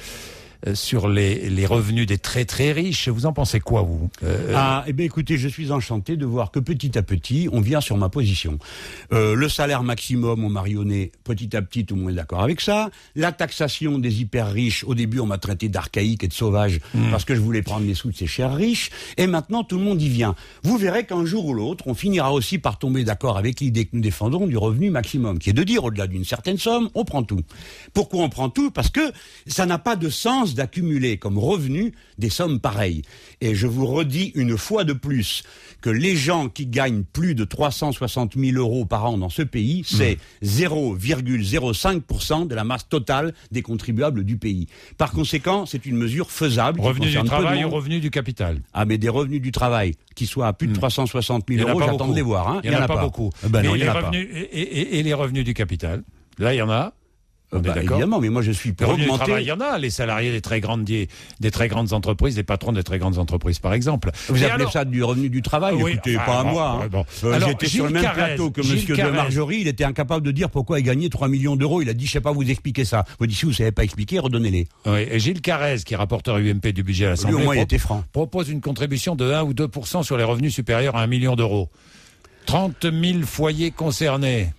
sur 0.74 1.08
les, 1.08 1.50
les 1.50 1.66
revenus 1.66 2.08
des 2.08 2.18
très, 2.18 2.46
très 2.46 2.72
riches. 2.72 3.10
Vous 3.10 3.26
en 3.26 3.34
pensez 3.34 3.60
quoi, 3.60 3.82
vous 3.84 4.10
Euh, 4.24 4.54
Ah, 4.56 4.84
eh 4.88 4.94
bien, 4.94 5.06
écoutez, 5.06 5.38
je 5.38 5.48
suis 5.48 5.72
enchanté 5.72 6.18
de 6.18 6.26
voir 6.26 6.52
que 6.52 6.60
petit 6.60 6.98
à 6.98 7.04
petit, 7.04 7.48
on 7.52 7.62
vient 7.62 7.82
sur 7.82 7.98
ma 7.98 8.10
position. 8.10 8.58
Euh, 9.14 9.36
le 9.36 9.50
salaire 9.50 9.84
maximum, 9.84 10.44
on 10.44 10.50
m'a 10.50 10.62
rionné 10.62 11.12
petit 11.24 11.56
à 11.56 11.62
petit, 11.62 11.86
tout 11.86 11.96
le 11.96 12.02
monde 12.02 12.12
est 12.12 12.16
d'accord 12.16 12.42
avec 12.42 12.62
ça. 12.62 12.90
La 13.16 13.32
taxation 13.32 14.00
des 14.00 14.22
hyper 14.22 14.52
riches, 14.52 14.84
au 14.86 14.96
début, 14.96 15.20
on 15.20 15.26
m'a 15.26 15.38
traité 15.38 15.70
d'archaïque 15.70 16.24
et 16.24 16.28
de 16.28 16.34
sauvage 16.34 16.80
parce 17.12 17.26
que 17.26 17.36
je 17.36 17.40
voulais 17.40 17.62
prendre 17.62 17.86
les 17.86 17.94
sous 17.94 18.12
de 18.12 18.16
ces 18.16 18.28
chers 18.28 18.56
riches. 18.56 18.90
Et 19.18 19.28
maintenant, 19.28 19.64
tout 19.64 19.78
le 19.78 19.84
monde 19.84 20.02
y 20.02 20.10
vient. 20.10 20.36
Vous 20.64 20.78
verrez 20.78 21.06
qu'un 21.06 21.26
jour 21.26 21.46
ou 21.46 21.54
l'autre, 21.54 21.86
on 21.88 21.94
finira 21.94 22.34
aussi 22.34 22.58
par 22.58 22.80
tomber 22.80 23.04
d'accord 23.04 23.38
avec 23.38 23.60
l'idée 23.60 23.86
que 23.86 23.96
nous 23.96 24.02
défendons 24.02 24.48
du 24.48 24.58
revenu 24.58 24.90
maximum, 24.90 25.40
qui 25.40 25.50
est 25.52 25.54
de 25.54 25.64
dire, 25.64 25.84
au-delà 25.84 26.08
d'une 26.08 26.26
certaine 26.26 26.58
somme, 26.58 26.90
on 26.96 27.06
prend 27.06 27.24
tout. 27.24 27.42
Pourquoi 27.94 28.24
on 28.24 28.30
prend 28.30 28.50
tout? 28.50 28.72
Parce 28.72 28.90
que 28.90 29.12
ça 29.46 29.66
n'a 29.66 29.78
pas 29.78 29.96
de 29.96 30.10
sens 30.10 30.47
d'accumuler 30.56 31.18
comme 31.18 31.38
revenu 31.38 31.94
des 32.18 32.30
sommes 32.30 32.60
pareilles. 32.60 33.04
Et 33.42 33.56
je 33.56 33.68
vous 33.68 33.86
redis 33.86 34.32
une 34.36 34.58
fois 34.58 34.84
de 34.84 34.94
plus 34.94 35.44
que 35.82 35.90
les 35.90 36.16
gens 36.16 36.50
qui 36.50 36.66
gagnent 36.66 37.04
plus 37.04 37.36
de 37.36 37.44
360 37.44 38.36
000 38.36 38.58
euros 38.58 38.86
par 38.86 39.06
an 39.06 39.18
dans 39.18 39.30
ce 39.30 39.42
pays, 39.42 39.84
c'est 39.86 40.18
0,05% 40.44 42.48
de 42.48 42.56
la 42.56 42.64
masse 42.64 42.90
totale 42.90 43.34
des 43.52 43.62
contribuables 43.62 44.24
du 44.24 44.38
pays. 44.38 44.68
Par 44.98 45.12
conséquent, 45.12 45.66
c'est 45.66 45.86
une 45.86 45.98
mesure 45.98 46.32
faisable. 46.32 46.80
Revenu 46.82 47.10
du 47.10 47.24
travail 47.24 47.66
ou 47.66 47.70
revenu 47.70 48.00
du 48.00 48.10
capital? 48.10 48.62
Ah, 48.74 48.86
mais 48.86 48.98
des 48.98 49.10
revenus 49.10 49.42
du 49.42 49.52
travail 49.52 49.94
qui 50.16 50.26
soient 50.26 50.48
à 50.48 50.54
plus 50.54 50.68
de 50.68 50.74
360 50.74 51.44
Il 51.50 51.56
y 51.56 51.58
000 51.60 51.70
en 51.70 51.72
a 51.72 51.76
euros, 51.76 51.92
j'attends 51.92 52.08
de 52.08 52.16
les 52.16 52.22
voir. 52.22 52.48
Hein. 52.48 52.62
Il 52.64 52.72
y 52.72 52.76
en 52.76 52.82
a, 52.82 52.88
pas, 52.88 53.02
beaucoup. 53.02 53.30
Ben 53.44 53.64
non, 53.64 53.76
les 53.76 53.90
revenus, 53.90 54.28
et 54.52 55.04
les 55.04 55.14
revenus 55.14 55.44
du 55.44 55.54
capital 55.54 56.04
Là, 56.40 56.54
il 56.54 56.58
y 56.58 56.62
en 56.62 56.70
a. 56.70 56.94
On 57.54 57.58
Euh, 57.58 57.60
bah, 57.62 57.72
est 57.72 57.76
d'accord 57.76 57.92
évidemment, 57.98 58.20
mais 58.20 58.28
moi 58.30 58.42
je 58.42 58.52
suis 58.52 58.74
pour 58.74 58.90
augmenter. 58.90 59.24
travail, 59.24 59.44
il 59.46 59.48
y 59.48 59.52
en 59.54 59.62
a. 59.62 59.78
Les 59.78 59.90
salariés 59.90 60.32
des 60.34 60.42
très 60.42 60.60
grandes, 60.60 60.84
des, 60.84 61.08
des 61.40 61.50
très 61.50 61.70
grandes 61.70 61.94
entreprises, 61.94 62.36
les 62.36 62.44
patrons 62.44 62.74
des 62.74 62.84
très 62.84 63.00
grandes 63.00 63.18
entreprises, 63.20 63.60
par 63.60 63.74
exemple. 63.74 64.12
Vous 64.28 64.36
Et 64.36 64.46
appelez 64.46 64.62
alors- 64.64 64.72
ça 64.74 64.84
du 64.84 65.02
revenu 65.02 65.30
du 65.30 65.42
travail 65.42 65.76
Oui, 65.76 65.92
Écoutez, 65.94 66.18
enfin, 66.18 66.26
pas 66.26 66.40
à 66.40 66.44
moi. 66.44 66.82
hein. 66.84 66.88
bon. 66.92 67.06
Euh, 67.24 67.40
J'étais 67.48 67.68
sur 67.68 67.86
le 67.86 67.92
même 67.92 68.04
Carrez, 68.04 68.16
plateau 68.36 68.52
que 68.52 68.60
Monsieur 68.60 68.98
de. 68.98 69.02
Marjorie. 69.12 69.60
Il 69.62 69.68
était 69.70 69.86
incapable 69.86 70.26
de 70.26 70.32
dire 70.32 70.50
pourquoi 70.50 70.80
il 70.80 70.84
gagnait 70.84 71.08
3 71.08 71.30
millions 71.30 71.56
d'euros. 71.56 71.82
Il 71.82 71.88
a 71.88 71.94
dit, 71.94 72.06
je 72.06 72.12
sais 72.12 72.20
pas 72.22 72.34
vous 72.34 72.50
expliquer 72.50 72.84
ça. 72.84 73.06
Vous 73.18 73.28
dites, 73.28 73.38
si 73.38 73.46
vous 73.46 73.54
savez 73.54 73.72
pas 73.72 73.86
expliquer, 73.86 74.20
redonnez-les. 74.20 74.68
Oui, 74.86 75.08
et 75.10 75.18
Gilles 75.20 75.40
Carrez, 75.42 75.78
qui 75.86 75.94
est 75.94 75.98
rapporteur 75.98 76.36
UMP 76.38 76.74
du 76.74 76.84
budget 76.84 77.06
à 77.06 77.10
l'Assemblée, 77.12 77.46
pro- 77.46 77.78
franc. 77.80 78.04
propose 78.12 78.50
une 78.50 78.60
contribution 78.60 79.16
de 79.16 79.32
1 79.32 79.44
ou 79.44 79.54
2% 79.54 80.04
sur 80.04 80.18
les 80.18 80.26
revenus 80.26 80.54
supérieurs 80.54 80.98
à 80.98 81.02
1 81.04 81.08
million 81.08 81.36
d'euros. 81.38 81.70
30 82.46 82.88
000 82.92 83.22
foyers 83.24 83.72
concernés. 83.72 84.50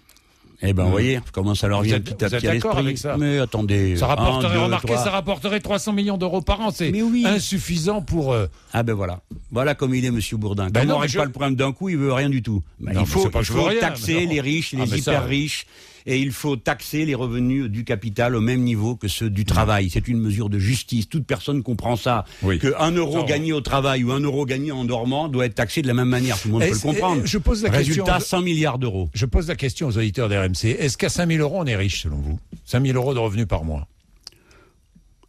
Eh 0.60 0.72
ben, 0.72 0.84
vous 0.84 0.90
voyez, 0.90 1.20
comment 1.32 1.54
ça 1.54 1.68
leur 1.68 1.82
vient 1.82 2.00
petit 2.00 2.24
à 2.24 2.28
petit 2.30 2.48
à 2.48 2.52
l'esprit. 2.54 2.96
Mais 3.18 3.38
attendez. 3.38 3.96
Ça 3.96 4.06
un, 4.06 4.08
rapporterait, 4.08 4.54
deux, 4.54 4.60
remarquez, 4.62 4.96
ça 4.96 5.10
rapporterait 5.10 5.60
300 5.60 5.92
millions 5.92 6.16
d'euros 6.18 6.40
par 6.40 6.60
an. 6.60 6.70
C'est 6.72 6.90
oui. 6.90 7.24
insuffisant 7.26 8.02
pour. 8.02 8.32
euh, 8.32 8.46
Ah 8.72 8.82
ben 8.82 8.94
voilà. 8.94 9.20
Voilà 9.52 9.74
comme 9.76 9.94
il 9.94 10.04
est, 10.04 10.10
Monsieur 10.10 10.36
Bourdin. 10.36 10.68
Ben 10.68 10.80
Comme 10.80 10.88
non, 10.88 10.94
on 10.94 10.98
mais 10.98 11.02
règle 11.02 11.12
je- 11.12 11.18
pas 11.18 11.24
le 11.26 11.30
problème 11.30 11.54
d'un 11.54 11.72
coup, 11.72 11.88
il 11.90 11.96
veut 11.96 12.12
rien 12.12 12.28
du 12.28 12.42
tout. 12.42 12.62
Ben, 12.80 12.92
Non, 12.92 13.02
il 13.02 13.06
faut, 13.06 13.30
il 13.32 13.44
faut 13.44 13.62
rien, 13.64 13.80
taxer 13.80 14.26
les 14.26 14.40
riches, 14.40 14.74
Ah, 14.76 14.84
les 14.84 15.00
ça- 15.00 15.12
hyper 15.12 15.26
riches, 15.28 15.64
et 16.10 16.18
il 16.18 16.32
faut 16.32 16.56
taxer 16.56 17.04
les 17.04 17.14
revenus 17.14 17.66
du 17.70 17.84
capital 17.84 18.34
au 18.34 18.40
même 18.40 18.62
niveau 18.62 18.96
que 18.96 19.08
ceux 19.08 19.28
du 19.28 19.44
travail. 19.44 19.90
C'est 19.90 20.08
une 20.08 20.18
mesure 20.18 20.48
de 20.48 20.58
justice. 20.58 21.06
Toute 21.08 21.26
personne 21.26 21.62
comprend 21.62 21.96
ça. 21.96 22.24
Oui. 22.42 22.58
Que 22.58 22.72
un 22.78 22.92
euro 22.92 23.24
gagné 23.24 23.52
au 23.52 23.60
travail 23.60 24.04
ou 24.04 24.12
un 24.12 24.20
euro 24.20 24.46
gagné 24.46 24.72
en 24.72 24.84
dormant 24.86 25.28
doit 25.28 25.44
être 25.44 25.54
taxé 25.54 25.82
de 25.82 25.86
la 25.86 25.92
même 25.92 26.08
manière. 26.08 26.40
Tout 26.40 26.48
le 26.48 26.52
monde 26.54 26.62
peut 26.62 26.70
le 26.72 26.78
comprendre. 26.78 27.22
je 27.26 27.36
pose 27.38 27.62
la 27.62 27.68
question- 27.68 28.04
Résultat, 28.04 28.20
100 28.20 28.40
milliards 28.40 28.78
d'euros. 28.78 29.10
Je 29.12 29.26
pose 29.26 29.48
la 29.48 29.54
question 29.56 29.88
aux 29.88 29.98
auditeurs 29.98 30.30
d'RMC. 30.30 30.64
Est-ce 30.78 30.96
qu'à 30.96 31.10
5000 31.10 31.40
euros, 31.40 31.58
on 31.60 31.66
est 31.66 31.76
riche, 31.76 32.02
selon 32.04 32.16
vous? 32.16 32.38
5000 32.64 32.96
euros 32.96 33.12
de 33.12 33.18
revenus 33.18 33.46
par 33.46 33.64
mois 33.64 33.86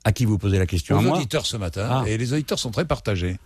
À 0.06 0.14
qui 0.14 0.24
vous 0.26 0.38
posez 0.38 0.58
la 0.58 0.66
question? 0.66 0.96
Aux 0.96 1.00
à 1.00 1.02
moi? 1.02 1.18
auditeurs 1.18 1.46
ce 1.46 1.58
matin. 1.58 1.88
Ah. 1.90 2.04
Et 2.08 2.18
les 2.18 2.32
auditeurs 2.34 2.58
sont 2.60 2.72
très 2.72 2.86
partagés. 2.86 3.38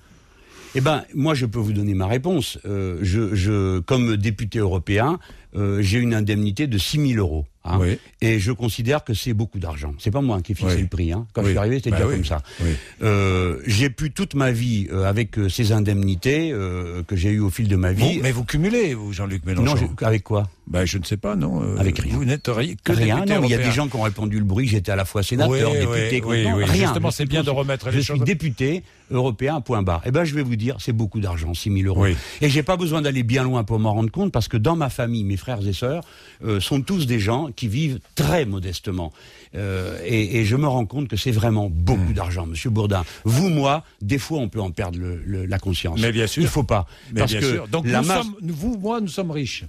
Eh 0.76 0.82
ben, 0.82 1.04
moi, 1.14 1.34
je 1.36 1.46
peux 1.46 1.60
vous 1.60 1.74
donner 1.74 1.94
ma 1.94 2.08
réponse. 2.08 2.58
Euh, 2.66 2.98
je, 3.02 3.36
je, 3.36 3.80
comme 3.80 4.18
député 4.18 4.60
européen, 4.60 5.20
euh, 5.56 5.82
j'ai 5.82 6.00
une 6.00 6.14
indemnité 6.14 6.68
de 6.68 6.78
6 6.78 7.14
000 7.14 7.20
euros. 7.20 7.46
hein. 7.64 7.78
Oui. 7.80 7.98
Et 8.22 8.40
je 8.40 8.52
considère 8.52 9.04
que 9.04 9.14
c'est 9.14 9.34
beaucoup 9.34 9.60
d'argent. 9.60 9.94
C'est 10.00 10.12
pas 10.12 10.22
moi 10.22 10.42
qui 10.42 10.54
ai 10.54 10.56
fixé 10.56 10.76
Oui. 10.76 10.82
le 10.82 10.88
prix. 10.88 11.12
Hein. 11.14 11.28
Quand 11.34 11.42
Oui. 11.42 11.48
je 11.48 11.52
suis 11.52 11.58
arrivé, 11.60 11.76
c'était 11.78 11.92
Bah 11.92 11.98
déjà 11.98 12.10
comme 12.10 12.26
ça. 12.26 12.42
Euh, 13.02 13.60
j'ai 13.66 13.90
pu 13.90 14.12
toute 14.12 14.34
ma 14.36 14.52
vie, 14.52 14.88
euh, 14.92 15.06
avec 15.06 15.36
ces 15.50 15.72
indemnités 15.72 16.52
que 17.08 17.16
j'ai 17.16 17.32
eues 17.32 17.40
au 17.40 17.50
fil 17.50 17.68
de 17.68 17.76
ma 17.76 17.92
vie. 17.94 18.20
mais 18.22 18.32
vous 18.32 18.44
cumulez, 18.46 18.94
vous, 18.94 19.12
Jean-Luc 19.14 19.46
non, 19.46 19.62
Mélenchon 19.64 19.90
avec 20.02 20.24
quoi? 20.24 20.48
Ben, 20.66 20.86
je 20.86 20.98
ne 20.98 21.04
sais 21.04 21.18
pas, 21.18 21.36
non. 21.36 21.78
Avec 21.78 22.00
rien. 22.00 22.16
Vous 22.16 22.24
n'êtes 22.26 22.48
ri- 22.48 22.78
que 22.84 22.94
Rien. 22.94 23.26
Non, 23.26 23.44
il 23.44 23.50
y 23.50 23.54
a 23.54 23.58
des 23.58 23.72
gens 23.72 23.88
qui 23.90 23.96
ont 23.98 24.02
répondu 24.02 24.40
le 24.40 24.46
bruit. 24.46 24.68
J'étais 24.68 24.92
à 24.92 24.96
la 24.96 25.04
fois 25.06 25.22
sénateur, 25.24 25.72
député, 25.74 26.22
oui, 26.26 26.46
rien. 26.48 26.74
justement, 26.88 27.12
c'est 27.12 27.26
bien 27.26 27.44
de 27.44 27.50
remettre 27.50 27.92
Je 27.92 28.00
suis 28.00 28.20
député 28.20 28.84
européen, 29.12 29.62
point 29.62 29.84
barre. 29.84 30.02
Eh 30.06 30.12
ben, 30.12 30.24
je 30.24 30.34
vais 30.34 30.42
vous 30.42 30.56
dire, 30.56 30.78
c'est 30.80 30.94
beaucoup 30.94 31.20
d'argent, 31.20 31.54
6 31.54 31.72
000 31.84 31.88
euros. 31.88 32.06
Et 32.42 32.50
j'ai 32.50 32.64
pas 32.64 32.78
besoin 32.78 33.02
d'aller 33.02 33.24
bien 33.24 33.44
loin 33.44 33.64
pour 33.64 33.78
m'en 33.80 33.94
rendre 33.94 34.10
compte, 34.12 34.32
parce 34.32 34.48
que 34.48 34.58
dans 34.58 34.76
ma 34.76 34.90
famille, 34.90 35.24
mes 35.26 35.38
frères 35.44 35.66
et 35.68 35.74
sœurs 35.74 36.04
euh, 36.46 36.60
sont 36.62 36.82
tous 36.82 37.06
des 37.06 37.20
gens 37.20 37.52
qui 37.56 37.68
vivent 37.68 38.00
très 38.16 38.46
modestement. 38.46 39.12
Euh, 39.56 40.00
et, 40.06 40.38
et 40.40 40.46
je 40.46 40.56
me 40.56 40.68
rends 40.68 40.86
compte 40.86 41.08
que 41.10 41.18
c'est 41.18 41.32
vraiment 41.32 41.70
beaucoup 41.70 42.12
Hmm. 42.12 42.14
d'argent, 42.14 42.46
Monsieur 42.46 42.70
Bourdin. 42.70 43.04
Vous, 43.26 43.50
moi, 43.50 43.84
des 44.02 44.18
fois, 44.20 44.40
on 44.40 44.48
peut 44.50 44.62
en 44.62 44.72
perdre 44.72 44.98
le- 45.00 45.22
le- 45.26 45.46
la 45.46 45.60
conscience. 45.60 46.00
Mais 46.02 46.12
bien 46.14 46.28
sûr. 46.28 46.42
Il 46.42 46.48
faut 46.48 46.64
pas. 46.64 46.88
Mais 47.12 47.20
parce 47.22 47.32
bien 47.34 47.42
que 47.42 47.52
sûr. 47.54 47.68
Donc, 47.68 47.86
la 47.88 48.02
nous 48.02 48.08
masse- 48.08 48.24
sommes, 48.24 48.36
vous, 48.42 48.78
moi, 48.80 49.02
nous 49.02 49.08
sommes 49.10 49.32
riches. 49.32 49.66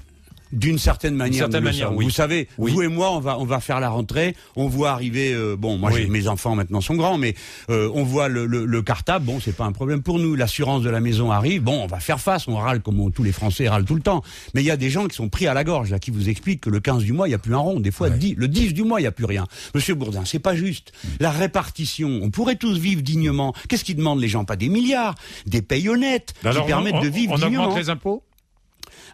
D'une 0.55 0.79
certaine 0.79 1.15
manière, 1.15 1.49
certaine 1.51 1.65
oui. 1.95 2.05
Vous 2.05 2.11
savez, 2.11 2.49
Oui. 2.59 2.73
vous 2.73 2.83
et 2.83 2.89
moi, 2.89 3.13
on 3.13 3.21
va 3.21 3.39
on 3.39 3.45
va 3.45 3.61
faire 3.61 3.81
la 3.81 3.89
rentrée. 3.91 4.35
On 4.57 4.69
voit 4.69 4.91
arriver. 4.91 5.33
euh, 5.35 5.57
bon, 5.57 5.77
moi, 5.79 5.91
Oui. 5.93 6.07
mes 6.09 6.29
enfants 6.29 6.55
maintenant 6.55 6.81
sont 6.81 6.95
grands, 6.95 7.19
mais 7.19 7.35
euh, 7.71 7.91
on 7.95 8.05
voit 8.05 8.29
le, 8.29 8.47
le, 8.47 8.65
le 8.65 8.83
cartable. 8.83 9.25
Bon, 9.27 9.41
c'est 9.41 9.57
pas 9.57 9.65
un 9.65 9.73
problème 9.73 10.03
pour 10.03 10.19
nous. 10.19 10.35
L'assurance 10.35 10.83
de 10.83 10.91
la 10.91 11.01
maison 11.01 11.31
arrive. 11.31 11.63
Bon, 11.63 11.83
on 11.83 11.87
va 11.87 12.01
faire 12.01 12.21
face. 12.21 12.49
On 12.49 12.57
râle 12.57 12.81
comme 12.81 13.01
on- 13.01 13.11
tous 13.11 13.23
les 13.23 13.33
Français 13.33 13.69
râlent 13.69 13.85
tout 13.85 13.95
le 13.97 14.01
temps. 14.03 14.23
Mais 14.55 14.63
il 14.63 14.67
y 14.67 14.71
a 14.71 14.77
des 14.77 14.91
gens 14.91 15.07
qui 15.09 15.17
sont 15.17 15.29
pris 15.29 15.47
à 15.47 15.55
la 15.55 15.65
gorge 15.65 15.91
là, 15.91 15.99
qui 15.99 16.11
vous 16.11 16.29
expliquent 16.29 16.63
que 16.63 16.71
le 16.71 16.81
15 16.81 17.03
du 17.05 17.13
mois, 17.13 17.29
il 17.29 17.33
y 17.33 17.35
a 17.35 17.39
plus 17.39 17.55
un 17.55 17.59
rond. 17.59 17.81
Des 17.81 17.91
fois, 17.91 18.09
Ouais. 18.09 18.19
10 18.19 18.35
le 18.37 18.49
10 18.49 18.73
du 18.75 18.83
mois, 18.85 19.01
il 19.01 19.05
y 19.05 19.07
a 19.09 19.13
plus 19.13 19.25
rien. 19.27 19.47
Monsieur 19.75 19.95
Bourdin, 19.95 20.25
c'est 20.25 20.39
pas 20.39 20.55
juste. 20.55 20.93
La 21.21 21.31
répartition. 21.31 22.21
On 22.23 22.31
pourrait 22.31 22.57
tous 22.57 22.79
vivre 22.79 23.03
dignement. 23.03 23.55
Qu'est-ce 23.69 23.85
qu'ils 23.85 23.97
demandent 23.97 24.21
les 24.21 24.29
gens? 24.29 24.45
Pas 24.45 24.57
des 24.57 24.69
milliards, 24.69 25.15
des 25.47 25.63
payes 25.63 25.89
honnêtes 25.89 26.35
Alors, 26.45 26.63
qui 26.65 26.69
permettent 26.69 26.95
on, 26.97 27.03
de 27.03 27.09
vivre 27.09 27.33
on 27.35 27.37
dignement. 27.39 27.65
augmente 27.65 27.79
les 27.79 27.91
impôts? 27.91 28.23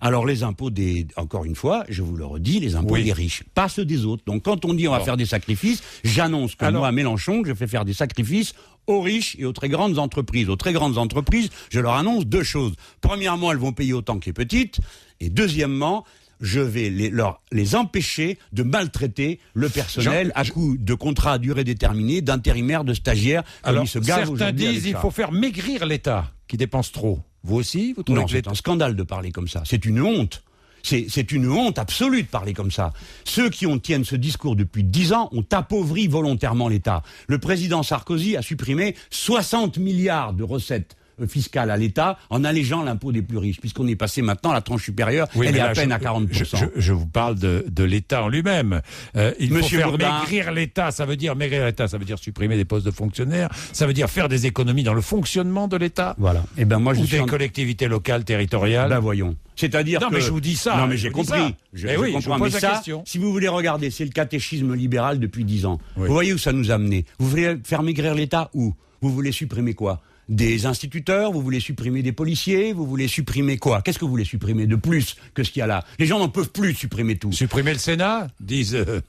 Alors 0.00 0.24
les 0.26 0.42
impôts 0.42 0.70
des, 0.70 1.06
encore 1.16 1.44
une 1.44 1.54
fois, 1.54 1.84
je 1.88 2.02
vous 2.02 2.16
le 2.16 2.24
redis, 2.24 2.58
les 2.60 2.74
impôts 2.76 2.94
Oui. 2.94 3.04
des 3.04 3.12
riches, 3.12 3.42
pas 3.54 3.68
ceux 3.68 3.84
des 3.84 4.04
autres. 4.06 4.22
Donc 4.26 4.42
quand 4.44 4.64
on 4.64 4.72
dit 4.74 4.88
on 4.88 4.92
va 4.92 5.00
faire 5.00 5.16
des 5.16 5.26
sacrifices, 5.26 5.82
j'annonce 6.04 6.54
que 6.54 6.64
Alors- 6.64 6.80
moi, 6.80 6.88
à 6.88 6.92
Mélenchon, 6.92 7.42
je 7.44 7.52
fais 7.54 7.66
faire 7.66 7.84
des 7.84 7.92
sacrifices 7.92 8.54
aux 8.86 9.00
riches 9.02 9.36
et 9.38 9.44
aux 9.44 9.52
très 9.52 9.68
grandes 9.68 9.98
entreprises. 9.98 10.48
Aux 10.48 10.56
très 10.56 10.72
grandes 10.72 10.96
entreprises, 10.98 11.50
je 11.70 11.80
leur 11.80 11.94
annonce 11.94 12.24
deux 12.26 12.42
choses. 12.42 12.72
Premièrement, 13.00 13.52
elles 13.52 13.58
vont 13.58 13.72
payer 13.72 13.92
autant 13.92 14.18
que 14.18 14.26
les 14.26 14.32
petites. 14.32 14.80
Et 15.20 15.28
deuxièmement, 15.28 16.04
je 16.40 16.60
vais 16.60 16.88
les, 16.88 17.10
leur, 17.10 17.42
les 17.52 17.74
empêcher 17.74 18.38
de 18.54 18.62
maltraiter 18.62 19.38
le 19.52 19.68
personnel 19.68 20.28
Jean- 20.28 20.32
à 20.40 20.44
coup 20.46 20.76
de 20.78 20.94
contrats 20.94 21.34
à 21.34 21.38
durée 21.38 21.64
déterminée, 21.64 22.22
d'intérimaires, 22.22 22.84
de 22.84 22.94
stagiaires, 22.94 23.42
Alors, 23.62 23.84
ils 23.84 23.88
se 23.88 24.00
certains 24.02 24.50
disent 24.52 24.86
il 24.86 24.92
ça. 24.92 25.00
faut 25.00 25.10
faire 25.10 25.32
maigrir 25.32 25.84
l'État, 25.84 26.32
qui 26.48 26.56
dépense 26.56 26.90
trop. 26.92 27.20
Vous 27.44 27.56
aussi 27.56 27.92
Vous 27.94 28.02
trouvez 28.02 28.20
Non, 28.20 28.26
que 28.26 28.32
c'est 28.32 28.48
un 28.48 28.54
scandale 28.54 28.96
de 28.96 29.02
parler 29.02 29.32
comme 29.32 29.48
ça. 29.48 29.62
C'est 29.64 29.84
une 29.84 30.00
honte. 30.00 30.42
C'est 30.82 31.06
c'est 31.08 31.32
une 31.32 31.50
honte 31.50 31.78
absolue 31.78 32.22
de 32.22 32.28
parler 32.28 32.54
comme 32.54 32.70
ça. 32.70 32.92
Ceux 33.24 33.50
qui 33.50 33.66
ont, 33.66 33.78
tiennent 33.78 34.04
ce 34.04 34.16
discours 34.16 34.56
depuis 34.56 34.82
dix 34.82 35.12
ans 35.12 35.28
ont 35.32 35.44
appauvri 35.52 36.06
volontairement 36.08 36.68
l'État. 36.68 37.02
Le 37.28 37.38
président 37.38 37.82
Sarkozy 37.82 38.36
a 38.36 38.42
supprimé 38.42 38.96
60 39.10 39.78
milliards 39.78 40.32
de 40.32 40.42
recettes 40.42 40.96
fiscales 41.28 41.70
à 41.70 41.76
l'État 41.76 42.18
en 42.30 42.44
allégeant 42.44 42.82
l'impôt 42.82 43.12
des 43.12 43.22
plus 43.22 43.38
riches, 43.38 43.60
puisqu'on 43.60 43.86
est 43.88 43.96
passé 43.96 44.22
maintenant 44.22 44.50
à 44.50 44.54
la 44.54 44.60
tranche 44.60 44.84
supérieure, 44.84 45.28
Oui, 45.34 45.46
elle 45.48 45.54
est 45.56 45.58
là, 45.58 45.70
à 45.70 45.72
peine 45.72 45.88
je- 45.90 45.94
à 45.94 45.98
40%. 45.98 46.28
Je, 46.32 46.44
je- 46.56 46.64
je 46.80 46.92
vous 46.92 47.06
parle 47.06 47.36
de, 47.38 47.64
de 47.68 47.84
l'État 47.84 48.22
en 48.24 48.28
lui-même. 48.28 48.80
Euh, 49.16 49.32
il 49.38 49.52
Monsieur 49.52 49.78
faut 49.78 49.82
faire 49.82 49.88
Bourdin. 49.90 50.20
maigrir 50.20 50.52
l'État. 50.52 50.90
Ça 50.90 51.04
veut 51.06 51.16
dire 51.16 51.36
maigrir 51.36 51.64
l'État. 51.64 51.88
Ça 51.88 51.98
veut 51.98 52.04
dire 52.04 52.18
supprimer 52.18 52.56
des 52.56 52.64
postes 52.64 52.86
de 52.86 52.90
fonctionnaires. 52.90 53.48
Ça 53.72 53.86
veut 53.86 53.92
dire 53.92 54.08
faire 54.10 54.28
des 54.28 54.46
économies 54.46 54.82
dans 54.82 54.94
le 54.94 55.00
fonctionnement 55.00 55.68
de 55.68 55.76
l'État 55.76 56.14
Voilà. 56.18 56.42
Et 56.56 56.64
ben 56.64 56.78
moi 56.78 56.94
je 56.94 57.00
ou 57.00 57.06
des 57.06 57.20
en- 57.20 57.26
collectivités 57.26 57.88
locales, 57.88 58.24
territoriales. 58.24 58.88
Ben 58.90 58.98
voyons. 59.00 59.36
C'est-à-dire 59.56 60.00
Non, 60.00 60.08
que... 60.08 60.14
mais 60.14 60.20
je 60.22 60.30
vous 60.30 60.40
dis 60.40 60.56
ça, 60.56 60.76
Non, 60.78 60.86
mais 60.86 60.96
j'ai 60.96 61.10
compris. 61.10 61.26
ça. 61.38 61.50
Je, 61.74 61.86
Mais 61.86 61.94
je 61.94 61.98
oui, 62.00 62.08
je 62.08 62.12
comprends. 62.14 62.34
vous 62.36 62.44
pose 62.44 62.54
mais 62.54 62.60
la 62.60 62.68
ça, 62.68 62.74
question. 62.76 63.02
si 63.06 63.18
vous 63.18 63.30
voulez 63.30 63.48
regarder, 63.48 63.90
c'est 63.90 64.04
le 64.04 64.10
catéchisme 64.10 64.74
libéral 64.74 65.18
depuis 65.20 65.44
dix 65.44 65.66
ans. 65.66 65.78
Oui. 65.96 66.06
Vous 66.08 66.14
voyez 66.14 66.32
où 66.32 66.38
ça 66.38 66.52
nous 66.52 66.70
a 66.70 66.74
amené 66.74 67.04
Vous 67.18 67.28
voulez 67.28 67.56
faire 67.64 67.82
maigrir 67.82 68.14
l'État 68.14 68.50
où? 68.54 68.74
Vous 69.02 69.10
voulez 69.12 69.32
supprimer 69.32 69.74
quoi? 69.74 70.00
Des 70.30 70.64
instituteurs, 70.64 71.32
vous 71.32 71.42
voulez 71.42 71.60
supprimer 71.60 72.02
des 72.02 72.12
policiers, 72.12 72.72
vous 72.72 72.86
voulez 72.86 73.08
supprimer 73.08 73.58
quoi? 73.58 73.82
Qu'est-ce 73.82 73.98
que 73.98 74.04
vous 74.04 74.10
voulez 74.10 74.24
supprimer 74.24 74.66
de 74.66 74.76
plus 74.76 75.16
que 75.34 75.44
ce 75.44 75.50
qu'il 75.50 75.60
y 75.60 75.62
a 75.62 75.66
là? 75.66 75.84
Les 75.98 76.06
gens 76.06 76.18
n'en 76.18 76.28
peuvent 76.28 76.50
plus 76.50 76.72
de 76.72 76.78
supprimer 76.78 77.16
tout. 77.16 77.32
Supprimer 77.32 77.72
le 77.72 77.78
Sénat, 77.78 78.28
disent. 78.40 78.74
euh, 78.76 79.00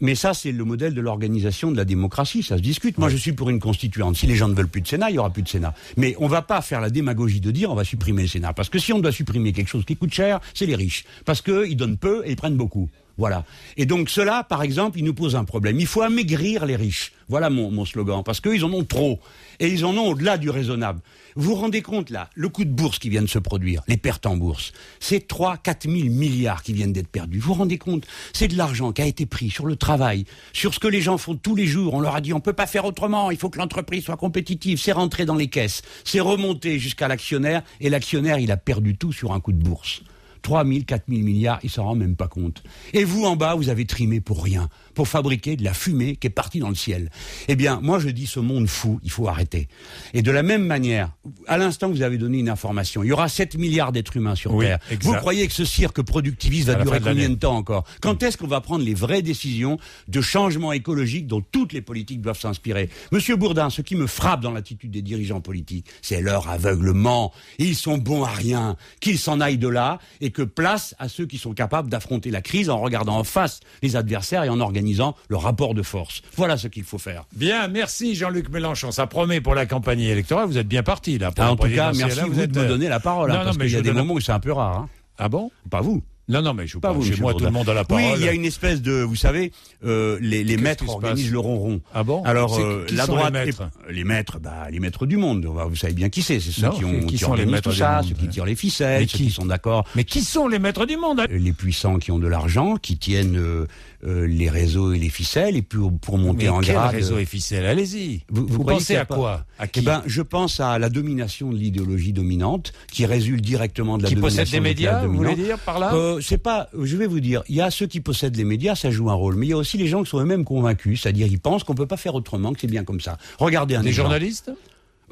Mais 0.00 0.14
ça, 0.14 0.34
c'est 0.34 0.50
le 0.52 0.64
modèle 0.64 0.94
de 0.94 1.00
l'organisation 1.00 1.70
de 1.70 1.76
la 1.76 1.84
démocratie. 1.84 2.42
Ça 2.42 2.56
se 2.56 2.62
discute. 2.62 2.98
Moi, 2.98 3.08
je 3.08 3.16
suis 3.16 3.32
pour 3.32 3.50
une 3.50 3.60
constituante. 3.60 4.16
Si 4.16 4.26
les 4.26 4.34
gens 4.36 4.48
ne 4.48 4.54
veulent 4.54 4.68
plus 4.68 4.80
de 4.80 4.88
Sénat, 4.88 5.10
il 5.10 5.14
y 5.14 5.18
aura 5.18 5.30
plus 5.30 5.42
de 5.42 5.48
Sénat. 5.48 5.74
Mais 5.96 6.14
on 6.18 6.26
va 6.28 6.42
pas 6.42 6.60
faire 6.62 6.80
la 6.80 6.90
démagogie 6.90 7.40
de 7.40 7.50
dire 7.50 7.70
on 7.70 7.74
va 7.74 7.84
supprimer 7.84 8.22
le 8.22 8.28
Sénat. 8.28 8.52
Parce 8.52 8.68
que 8.68 8.78
si 8.78 8.92
on 8.92 8.98
doit 9.00 9.12
supprimer 9.12 9.52
quelque 9.52 9.68
chose 9.68 9.84
qui 9.84 9.96
coûte 9.96 10.12
cher, 10.12 10.40
c'est 10.54 10.66
les 10.66 10.74
riches. 10.76 11.04
Parce 11.24 11.42
qu'ils 11.42 11.76
donnent 11.76 11.98
peu 11.98 12.22
et 12.24 12.30
ils 12.30 12.36
prennent 12.36 12.56
beaucoup. 12.56 12.88
Voilà. 13.18 13.44
Et 13.76 13.86
donc 13.86 14.08
cela, 14.08 14.44
par 14.44 14.62
exemple, 14.62 14.98
il 14.98 15.04
nous 15.04 15.14
pose 15.14 15.36
un 15.36 15.44
problème. 15.44 15.78
Il 15.78 15.86
faut 15.86 16.02
amaigrir 16.02 16.66
les 16.66 16.76
riches. 16.76 17.12
Voilà 17.28 17.50
mon, 17.50 17.84
slogan. 17.84 18.22
Parce 18.24 18.40
qu'ils 18.40 18.64
en 18.64 18.72
ont 18.72 18.84
trop. 18.84 19.20
Et 19.60 19.68
ils 19.68 19.84
en 19.84 19.96
ont 19.96 20.08
au-delà 20.08 20.38
du 20.38 20.50
raisonnable. 20.50 21.00
Vous 21.34 21.50
vous 21.50 21.54
rendez 21.54 21.80
compte, 21.80 22.10
là, 22.10 22.28
le 22.34 22.48
coup 22.48 22.64
de 22.64 22.70
bourse 22.70 22.98
qui 22.98 23.08
vient 23.08 23.22
de 23.22 23.26
se 23.26 23.38
produire, 23.38 23.82
les 23.88 23.96
pertes 23.96 24.26
en 24.26 24.36
bourse, 24.36 24.72
c'est 25.00 25.26
3 25.26 25.56
4 25.56 25.88
000 25.88 26.08
milliards 26.10 26.62
qui 26.62 26.74
viennent 26.74 26.92
d'être 26.92 27.08
perdus. 27.08 27.38
Vous 27.38 27.48
vous 27.48 27.58
rendez 27.58 27.78
compte 27.78 28.06
C'est 28.34 28.48
de 28.48 28.56
l'argent 28.56 28.92
qui 28.92 29.00
a 29.00 29.06
été 29.06 29.24
pris 29.24 29.48
sur 29.48 29.64
le 29.64 29.76
travail, 29.76 30.24
sur 30.52 30.74
ce 30.74 30.78
que 30.78 30.88
les 30.88 31.00
gens 31.00 31.16
font 31.16 31.34
tous 31.34 31.54
les 31.54 31.66
jours. 31.66 31.94
On 31.94 32.00
leur 32.00 32.16
a 32.16 32.20
dit, 32.20 32.34
on 32.34 32.40
peut 32.40 32.52
pas 32.52 32.66
faire 32.66 32.84
autrement, 32.84 33.30
il 33.30 33.38
faut 33.38 33.48
que 33.48 33.58
l'entreprise 33.58 34.04
soit 34.04 34.18
compétitive. 34.18 34.78
C'est 34.78 34.92
rentré 34.92 35.24
dans 35.24 35.36
les 35.36 35.48
caisses, 35.48 35.80
c'est 36.04 36.20
remonté 36.20 36.78
jusqu'à 36.78 37.08
l'actionnaire, 37.08 37.62
et 37.80 37.88
l'actionnaire, 37.88 38.38
il 38.38 38.52
a 38.52 38.58
perdu 38.58 38.96
tout 38.96 39.12
sur 39.12 39.32
un 39.32 39.40
coup 39.40 39.52
de 39.52 39.62
bourse. 39.62 40.02
3 40.42 40.64
000, 40.64 40.80
4 40.86 41.04
000 41.08 41.22
milliards, 41.22 41.60
il 41.62 41.70
s'en 41.70 41.84
rend 41.84 41.94
même 41.94 42.16
pas 42.16 42.28
compte. 42.28 42.62
Et 42.92 43.04
vous, 43.04 43.24
en 43.24 43.36
bas, 43.36 43.54
vous 43.54 43.68
avez 43.68 43.86
trimé 43.86 44.20
pour 44.20 44.42
rien, 44.42 44.68
pour 44.94 45.08
fabriquer 45.08 45.56
de 45.56 45.64
la 45.64 45.74
fumée 45.74 46.16
qui 46.16 46.26
est 46.26 46.30
partie 46.30 46.58
dans 46.58 46.68
le 46.68 46.74
ciel. 46.74 47.10
Eh 47.48 47.56
bien, 47.56 47.80
moi, 47.82 47.98
je 47.98 48.08
dis 48.08 48.26
ce 48.26 48.40
monde 48.40 48.66
fou, 48.68 49.00
il 49.02 49.10
faut 49.10 49.28
arrêter. 49.28 49.68
Et 50.14 50.22
de 50.22 50.30
la 50.30 50.42
même 50.42 50.64
manière, 50.64 51.10
à 51.46 51.58
l'instant, 51.58 51.88
vous 51.90 52.02
avez 52.02 52.18
donné 52.18 52.38
une 52.38 52.48
information. 52.48 53.02
Il 53.02 53.08
y 53.08 53.12
aura 53.12 53.28
7 53.28 53.56
milliards 53.56 53.92
d'êtres 53.92 54.16
humains 54.16 54.34
sur 54.34 54.54
Oui, 54.54 54.66
Terre. 54.66 54.78
exact. 54.90 55.04
Vous 55.04 55.14
croyez 55.18 55.46
que 55.46 55.52
ce 55.54 55.64
cirque 55.64 56.02
productiviste 56.02 56.68
va 56.68 56.74
durer 56.82 57.00
de 57.00 57.04
combien 57.04 57.28
de 57.30 57.34
temps 57.36 57.56
encore? 57.56 57.84
Quand 58.00 58.22
est-ce 58.22 58.36
qu'on 58.36 58.46
va 58.46 58.60
prendre 58.60 58.84
les 58.84 58.94
vraies 58.94 59.22
décisions 59.22 59.78
de 60.08 60.20
changement 60.20 60.72
écologique 60.72 61.26
dont 61.26 61.40
toutes 61.40 61.72
les 61.72 61.82
politiques 61.82 62.20
doivent 62.20 62.38
s'inspirer? 62.40 62.90
Monsieur 63.12 63.36
Bourdin, 63.36 63.70
ce 63.70 63.82
qui 63.82 63.96
me 63.96 64.06
frappe 64.06 64.40
dans 64.40 64.52
l'attitude 64.52 64.90
des 64.90 65.02
dirigeants 65.02 65.40
politiques, 65.40 65.86
c'est 66.02 66.20
leur 66.20 66.48
aveuglement. 66.48 67.32
Ils 67.58 67.76
sont 67.76 67.98
bons 67.98 68.24
à 68.24 68.30
rien. 68.30 68.76
Qu'ils 69.00 69.18
s'en 69.18 69.40
aillent 69.40 69.58
de 69.58 69.68
là 69.68 69.98
et 70.20 70.30
que 70.30 70.42
place 70.42 70.94
à 70.98 71.08
ceux 71.08 71.26
qui 71.26 71.38
sont 71.38 71.52
capables 71.54 71.88
d'affronter 71.88 72.30
la 72.30 72.42
crise 72.42 72.68
en 72.70 72.78
regardant 72.80 73.16
en 73.18 73.24
face 73.24 73.60
les 73.82 73.96
adversaires 73.96 74.44
et 74.44 74.48
en 74.48 74.60
organisant 74.60 74.81
le 75.28 75.36
rapport 75.36 75.74
de 75.74 75.82
force. 75.82 76.22
Voilà 76.36 76.56
ce 76.56 76.68
qu'il 76.68 76.84
faut 76.84 76.98
faire. 76.98 77.24
Bien, 77.34 77.68
merci 77.68 78.14
Jean-Luc 78.14 78.48
Mélenchon. 78.50 78.90
Ça 78.90 79.06
promet 79.06 79.40
pour 79.40 79.54
la 79.54 79.66
campagne 79.66 80.00
électorale. 80.00 80.46
Vous 80.48 80.58
êtes 80.58 80.68
bien 80.68 80.82
parti 80.82 81.18
là. 81.18 81.30
Pour 81.30 81.44
Ah, 81.44 81.52
en 81.52 81.56
tout 81.56 81.68
cas, 81.68 81.92
merci 81.92 82.16
là, 82.16 82.26
vous 82.26 82.40
êtes, 82.40 82.50
de 82.52 82.58
me 82.58 82.64
euh, 82.64 82.68
donner 82.68 82.88
la 82.88 83.00
parole, 83.00 83.30
hein, 83.30 83.34
Non, 83.34 83.40
non, 83.40 83.44
parce 83.46 83.58
qu'il 83.58 83.70
y 83.72 83.76
a 83.76 83.82
des 83.82 83.92
moments 83.92 84.14
où 84.14 84.20
c'est 84.20 84.32
un 84.32 84.40
peu 84.40 84.52
rare. 84.52 84.76
hein. 84.78 84.88
Ah 85.18 85.28
bon? 85.28 85.50
Pas 85.70 85.80
vous. 85.80 86.02
Non, 86.28 86.40
non, 86.40 86.54
mais 86.54 86.68
je 86.68 86.78
Pas 86.78 86.88
pas 86.88 86.94
vous, 86.94 87.02
chez 87.02 87.16
moi, 87.20 87.34
tout 87.34 87.44
le 87.44 87.50
monde 87.50 87.68
a 87.68 87.74
la 87.74 87.84
parole. 87.84 88.04
Oui, 88.04 88.10
il 88.16 88.24
y 88.24 88.28
a 88.28 88.32
une 88.32 88.44
espèce 88.44 88.80
de, 88.80 89.02
vous 89.02 89.16
savez, 89.16 89.52
euh, 89.84 90.18
les, 90.20 90.56
maîtres 90.56 90.88
organisent 90.88 91.32
le 91.32 91.38
ronron. 91.40 91.80
Ah 91.92 92.04
bon? 92.04 92.22
Alors 92.22 92.58
euh, 92.60 92.86
la 92.92 93.06
sont 93.06 93.12
les 93.14 93.18
droite, 93.18 93.32
maîtres? 93.32 93.70
les 93.90 94.04
maîtres, 94.04 94.38
bah 94.38 94.68
les 94.70 94.78
maîtres 94.78 95.04
du 95.04 95.16
monde. 95.16 95.44
Vous 95.44 95.76
savez 95.76 95.92
bien 95.94 96.08
qui 96.10 96.22
c'est. 96.22 96.38
C'est 96.38 96.52
ceux 96.52 96.68
Non, 96.68 96.70
qui 96.72 96.84
ont 96.84 97.00
qui 97.00 97.06
qui 97.06 97.18
sont 97.18 97.34
les 97.34 97.44
maîtres 97.44 97.70
tout 97.70 97.76
ça, 97.76 97.96
monde, 97.96 98.04
ceux 98.08 98.14
qui 98.14 98.28
tirent 98.28 98.46
les 98.46 98.54
ficelles, 98.54 99.00
Mais 99.02 99.08
ceux 99.08 99.18
qui 99.18 99.24
qui 99.26 99.30
sont 99.32 99.46
d'accord. 99.46 99.84
Mais 99.96 100.04
qui 100.04 100.22
sont 100.22 100.46
les 100.46 100.60
maîtres 100.60 100.86
du 100.86 100.96
monde? 100.96 101.20
Hein 101.20 101.26
Les 101.28 101.52
puissants 101.52 101.98
qui 101.98 102.12
ont 102.12 102.20
de 102.20 102.28
l'argent, 102.28 102.76
qui 102.76 102.96
tiennent 102.96 103.36
euh, 103.36 103.66
euh, 104.04 104.26
les 104.26 104.50
réseaux 104.50 104.92
et 104.92 104.98
les 104.98 105.08
ficelles, 105.08 105.56
et 105.56 105.62
puis 105.62 105.78
pour 106.00 106.18
monter 106.18 106.44
Mais 106.44 106.48
en 106.48 106.60
quel 106.60 106.74
grade. 106.74 106.90
réseau 106.94 107.18
et 107.18 107.24
ficelle? 107.24 107.66
Allez-y. 107.66 108.22
Vous- 108.28 108.42
vous 108.46 108.54
Vous, 108.54 108.58
croyez 108.60 108.78
pensez 108.78 108.96
à 108.96 109.04
pas- 109.04 109.14
quoi? 109.14 109.44
À 109.58 109.66
qui 109.68 109.80
Eh 109.80 109.82
ben, 109.82 110.02
je 110.06 110.22
pense 110.22 110.58
à 110.60 110.78
la 110.78 110.88
domination 110.88 111.50
de 111.52 111.56
l'idéologie 111.56 112.12
dominante, 112.12 112.72
qui 112.90 113.06
résulte 113.06 113.42
directement 113.44 113.98
de 113.98 114.02
la 114.02 114.08
Qui 114.08 114.14
domination 114.16 114.42
possède 114.42 114.52
des 114.52 114.60
médias, 114.60 115.06
vous 115.06 115.14
voulez 115.16 115.36
dire 115.36 115.58
par 115.58 115.78
là? 115.78 115.94
Euh, 115.94 116.20
c'est 116.20 116.38
pas, 116.38 116.68
je 116.80 116.96
vais 116.96 117.06
vous 117.06 117.20
dire, 117.20 117.42
il 117.48 117.56
y 117.56 117.60
a 117.60 117.70
ceux 117.70 117.86
qui 117.86 118.00
possèdent 118.00 118.36
les 118.36 118.44
médias, 118.44 118.74
ça 118.74 118.90
joue 118.90 119.10
un 119.10 119.14
rôle, 119.14 119.36
mais 119.36 119.46
il 119.46 119.50
y 119.50 119.54
a 119.54 119.56
aussi 119.56 119.78
les 119.78 119.86
gens 119.86 120.02
qui 120.02 120.10
sont 120.10 120.20
eux-mêmes 120.20 120.44
convaincus, 120.44 121.02
c'est-à-dire 121.02 121.26
ils 121.28 121.38
pensent 121.40 121.62
qu'on 121.64 121.74
peut 121.74 121.86
pas 121.86 121.96
faire 121.96 122.14
autrement, 122.14 122.52
que 122.52 122.60
c'est 122.60 122.66
bien 122.66 122.84
comme 122.84 123.00
ça. 123.00 123.18
Regardez 123.38 123.76
un 123.76 123.82
Des 123.82 123.88
exemple. 123.88 124.08
journalistes? 124.08 124.50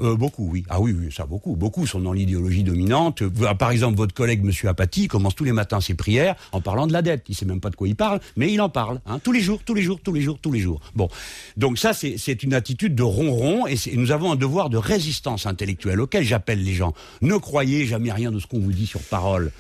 Euh, 0.01 0.17
beaucoup, 0.17 0.49
oui. 0.51 0.65
Ah 0.69 0.81
oui, 0.81 0.93
oui, 0.99 1.13
ça 1.13 1.27
beaucoup. 1.27 1.57
Beaucoup 1.57 1.87
sont 1.87 2.01
dans 2.01 2.13
l'idéologie 2.13 2.63
dominante. 2.63 3.23
Ah, 3.47 3.55
Par 3.55 3.71
exemple, 3.71 3.97
votre 3.97 4.15
collègue 4.15 4.43
Monsieur 4.43 4.69
Apathy 4.69 5.09
commence 5.09 5.35
tous 5.35 5.45
les 5.45 5.53
matins 5.53 5.81
ses 5.81 5.95
prières 5.95 6.37
en 6.53 6.61
parlant 6.61 6.87
de 6.87 6.93
la 6.93 7.03
dette. 7.03 7.25
Il 7.29 7.35
sait 7.35 7.45
même 7.45 7.61
pas 7.61 7.71
de 7.71 7.77
quoi 7.77 7.87
il 7.89 7.97
parle, 7.97 8.21
mais 8.37 8.53
il 8.53 8.61
en 8.61 8.69
parle. 8.71 9.01
Hein, 9.07 9.19
tous 9.23 9.33
les 9.33 9.41
jours, 9.41 9.61
tous 9.65 9.75
les 9.75 9.83
jours, 9.83 10.01
tous 10.03 10.13
les 10.15 10.23
jours, 10.23 10.39
tous 10.41 10.53
les 10.53 10.61
jours. 10.61 10.81
Bon, 10.95 11.09
donc 11.57 11.79
ça, 11.79 11.93
c'est 11.93 12.43
une 12.43 12.55
attitude 12.55 12.95
de 12.95 13.03
ronron, 13.03 13.67
et 13.67 13.77
c'est- 13.77 13.95
nous 13.97 14.11
avons 14.11 14.33
un 14.33 14.37
devoir 14.37 14.71
de 14.71 14.77
résistance 14.79 15.45
intellectuelle 15.47 16.01
auquel 16.01 16.25
j'appelle 16.25 16.63
les 16.65 16.73
gens. 16.75 16.95
Ne 17.21 17.37
croyez 17.37 17.85
jamais 17.87 18.11
rien 18.13 18.33
de 18.33 18.39
ce 18.39 18.47
qu'on 18.47 18.59
vous 18.61 18.73
dit 18.73 18.87
sur 18.87 19.01
parole. 19.01 19.53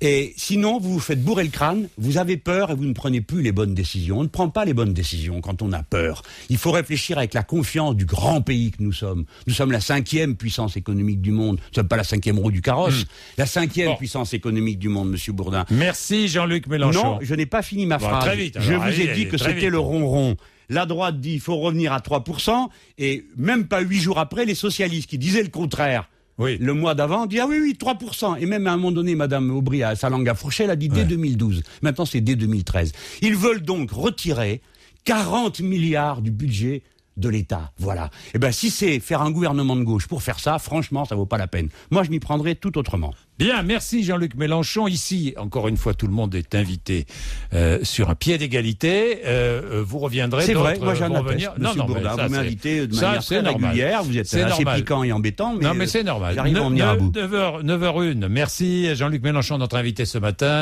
Et 0.00 0.32
sinon, 0.36 0.80
vous 0.80 0.94
vous 0.94 1.00
faites 1.00 1.22
bourrer 1.22 1.44
le 1.44 1.50
crâne, 1.50 1.88
vous 1.98 2.16
avez 2.18 2.36
peur 2.36 2.70
et 2.70 2.74
vous 2.74 2.84
ne 2.84 2.92
prenez 2.94 3.20
plus 3.20 3.42
les 3.42 3.52
bonnes 3.52 3.74
décisions. 3.74 4.20
On 4.20 4.22
ne 4.22 4.28
prend 4.28 4.48
pas 4.48 4.64
les 4.64 4.74
bonnes 4.74 4.94
décisions 4.94 5.40
quand 5.40 5.60
on 5.62 5.72
a 5.72 5.82
peur. 5.82 6.22
Il 6.48 6.56
faut 6.56 6.70
réfléchir 6.72 7.18
avec 7.18 7.34
la 7.34 7.42
confiance 7.42 7.94
du 7.94 8.06
grand 8.06 8.40
pays 8.40 8.70
que 8.70 8.82
nous 8.82 8.92
sommes. 8.92 9.24
Nous 9.46 9.54
sommes 9.54 9.70
la 9.72 9.80
cinquième 9.82 10.36
puissance 10.36 10.76
économique 10.78 11.20
du 11.20 11.30
monde. 11.32 11.56
Nous 11.58 11.68
ne 11.70 11.74
sommes 11.74 11.88
pas 11.88 11.96
la 11.96 12.04
cinquième 12.04 12.38
roue 12.38 12.50
du 12.50 12.62
carrosse. 12.62 13.04
La 13.36 13.44
cinquième 13.46 13.88
Bon. 13.88 13.96
puissance 13.96 14.32
économique 14.32 14.78
du 14.78 14.88
monde, 14.88 15.10
Monsieur 15.10 15.32
Bourdin. 15.34 15.66
Merci 15.70 16.28
Jean-Luc 16.28 16.66
Mélenchon. 16.68 17.04
Non, 17.16 17.18
je 17.20 17.34
n'ai 17.34 17.44
pas 17.46 17.60
fini 17.62 17.84
ma 17.84 17.98
Bon, 17.98 18.06
phrase. 18.08 18.24
très 18.24 18.36
vite, 18.36 18.56
je 18.58 18.72
vous 18.72 18.88
ai 19.00 19.08
allez, 19.08 19.14
dit 19.14 19.28
que 19.28 19.36
c'était 19.36 19.68
le 19.68 19.78
ronron. 19.78 20.36
La 20.70 20.86
droite 20.86 21.20
dit 21.20 21.34
il 21.34 21.40
faut 21.40 21.58
revenir 21.58 21.92
à 21.92 21.98
3%, 21.98 22.68
et 22.96 23.26
même 23.36 23.66
pas 23.66 23.80
huit 23.80 24.00
jours 24.00 24.18
après, 24.18 24.46
les 24.46 24.54
socialistes 24.54 25.10
qui 25.10 25.18
disaient 25.18 25.42
le 25.42 25.50
contraire. 25.50 26.08
Oui. 26.38 26.56
Le 26.58 26.72
mois 26.72 26.94
d'avant, 26.94 27.26
dit 27.26 27.40
ah 27.40 27.46
oui, 27.46 27.58
oui, 27.60 27.76
3%. 27.78 28.38
Et 28.40 28.46
même 28.46 28.66
à 28.66 28.72
un 28.72 28.76
moment 28.76 28.90
donné, 28.92 29.14
Madame 29.14 29.50
Aubry, 29.50 29.82
à 29.82 29.94
sa 29.96 30.08
langue 30.08 30.28
à 30.30 30.34
fourcher, 30.34 30.64
elle 30.64 30.70
a 30.70 30.76
dit 30.76 30.88
dès 30.88 31.04
2012. 31.04 31.62
Maintenant, 31.82 32.06
c'est 32.06 32.22
dès 32.22 32.36
2013. 32.36 32.92
Ils 33.20 33.36
veulent 33.36 33.60
donc 33.60 33.90
retirer 33.90 34.62
40 35.04 35.60
milliards 35.60 36.22
du 36.22 36.30
budget 36.30 36.82
de 37.16 37.28
l'État. 37.28 37.72
Voilà. 37.78 38.10
Et 38.34 38.38
ben, 38.38 38.52
si 38.52 38.70
c'est 38.70 39.00
faire 39.00 39.22
un 39.22 39.30
gouvernement 39.30 39.76
de 39.76 39.82
gauche 39.82 40.06
pour 40.06 40.22
faire 40.22 40.38
ça, 40.38 40.58
franchement, 40.58 41.04
ça 41.04 41.14
vaut 41.14 41.26
pas 41.26 41.38
la 41.38 41.46
peine. 41.46 41.68
Moi, 41.90 42.02
je 42.02 42.10
m'y 42.10 42.20
prendrai 42.20 42.54
tout 42.54 42.78
autrement. 42.78 43.12
Bien, 43.38 43.62
merci 43.62 44.04
Jean-Luc 44.04 44.34
Mélenchon. 44.36 44.86
Ici, 44.86 45.34
encore 45.36 45.66
une 45.66 45.76
fois, 45.76 45.94
tout 45.94 46.06
le 46.06 46.12
monde 46.12 46.34
est 46.34 46.54
invité 46.54 47.06
euh, 47.54 47.80
sur 47.82 48.10
un 48.10 48.14
pied 48.14 48.38
d'égalité. 48.38 49.22
Euh, 49.24 49.78
euh, 49.78 49.84
vous 49.84 49.98
reviendrez. 49.98 50.44
C'est 50.44 50.54
vrai, 50.54 50.78
moi 50.78 50.94
vont 50.94 51.06
atteste, 51.06 51.24
revenir. 51.24 51.52
Monsieur 51.58 51.80
mais 51.80 51.86
Bourdin. 51.86 52.16
ça, 52.16 52.26
vous 52.26 52.34
m'invitez 52.34 52.86
de 52.86 52.94
manière 52.94 53.24
très 53.24 53.40
régulière. 53.40 54.02
Vous 54.04 54.16
êtes 54.16 54.26
assez 54.26 54.44
normal. 54.44 54.78
piquant 54.78 55.02
et 55.02 55.12
embêtant, 55.12 55.54
mais, 55.54 55.64
non, 55.64 55.74
mais 55.74 55.86
c'est 55.86 56.04
normal. 56.04 56.34
J'arrive 56.34 56.56
à 56.56 56.62
en 56.62 56.70
venir 56.70 56.88
à 56.88 56.96
bout. 56.96 57.10
9h, 57.10 57.64
9h01. 57.64 58.28
Merci 58.28 58.94
Jean-Luc 58.94 59.22
Mélenchon, 59.22 59.58
notre 59.58 59.76
invité 59.76 60.04
ce 60.04 60.18
matin. 60.18 60.50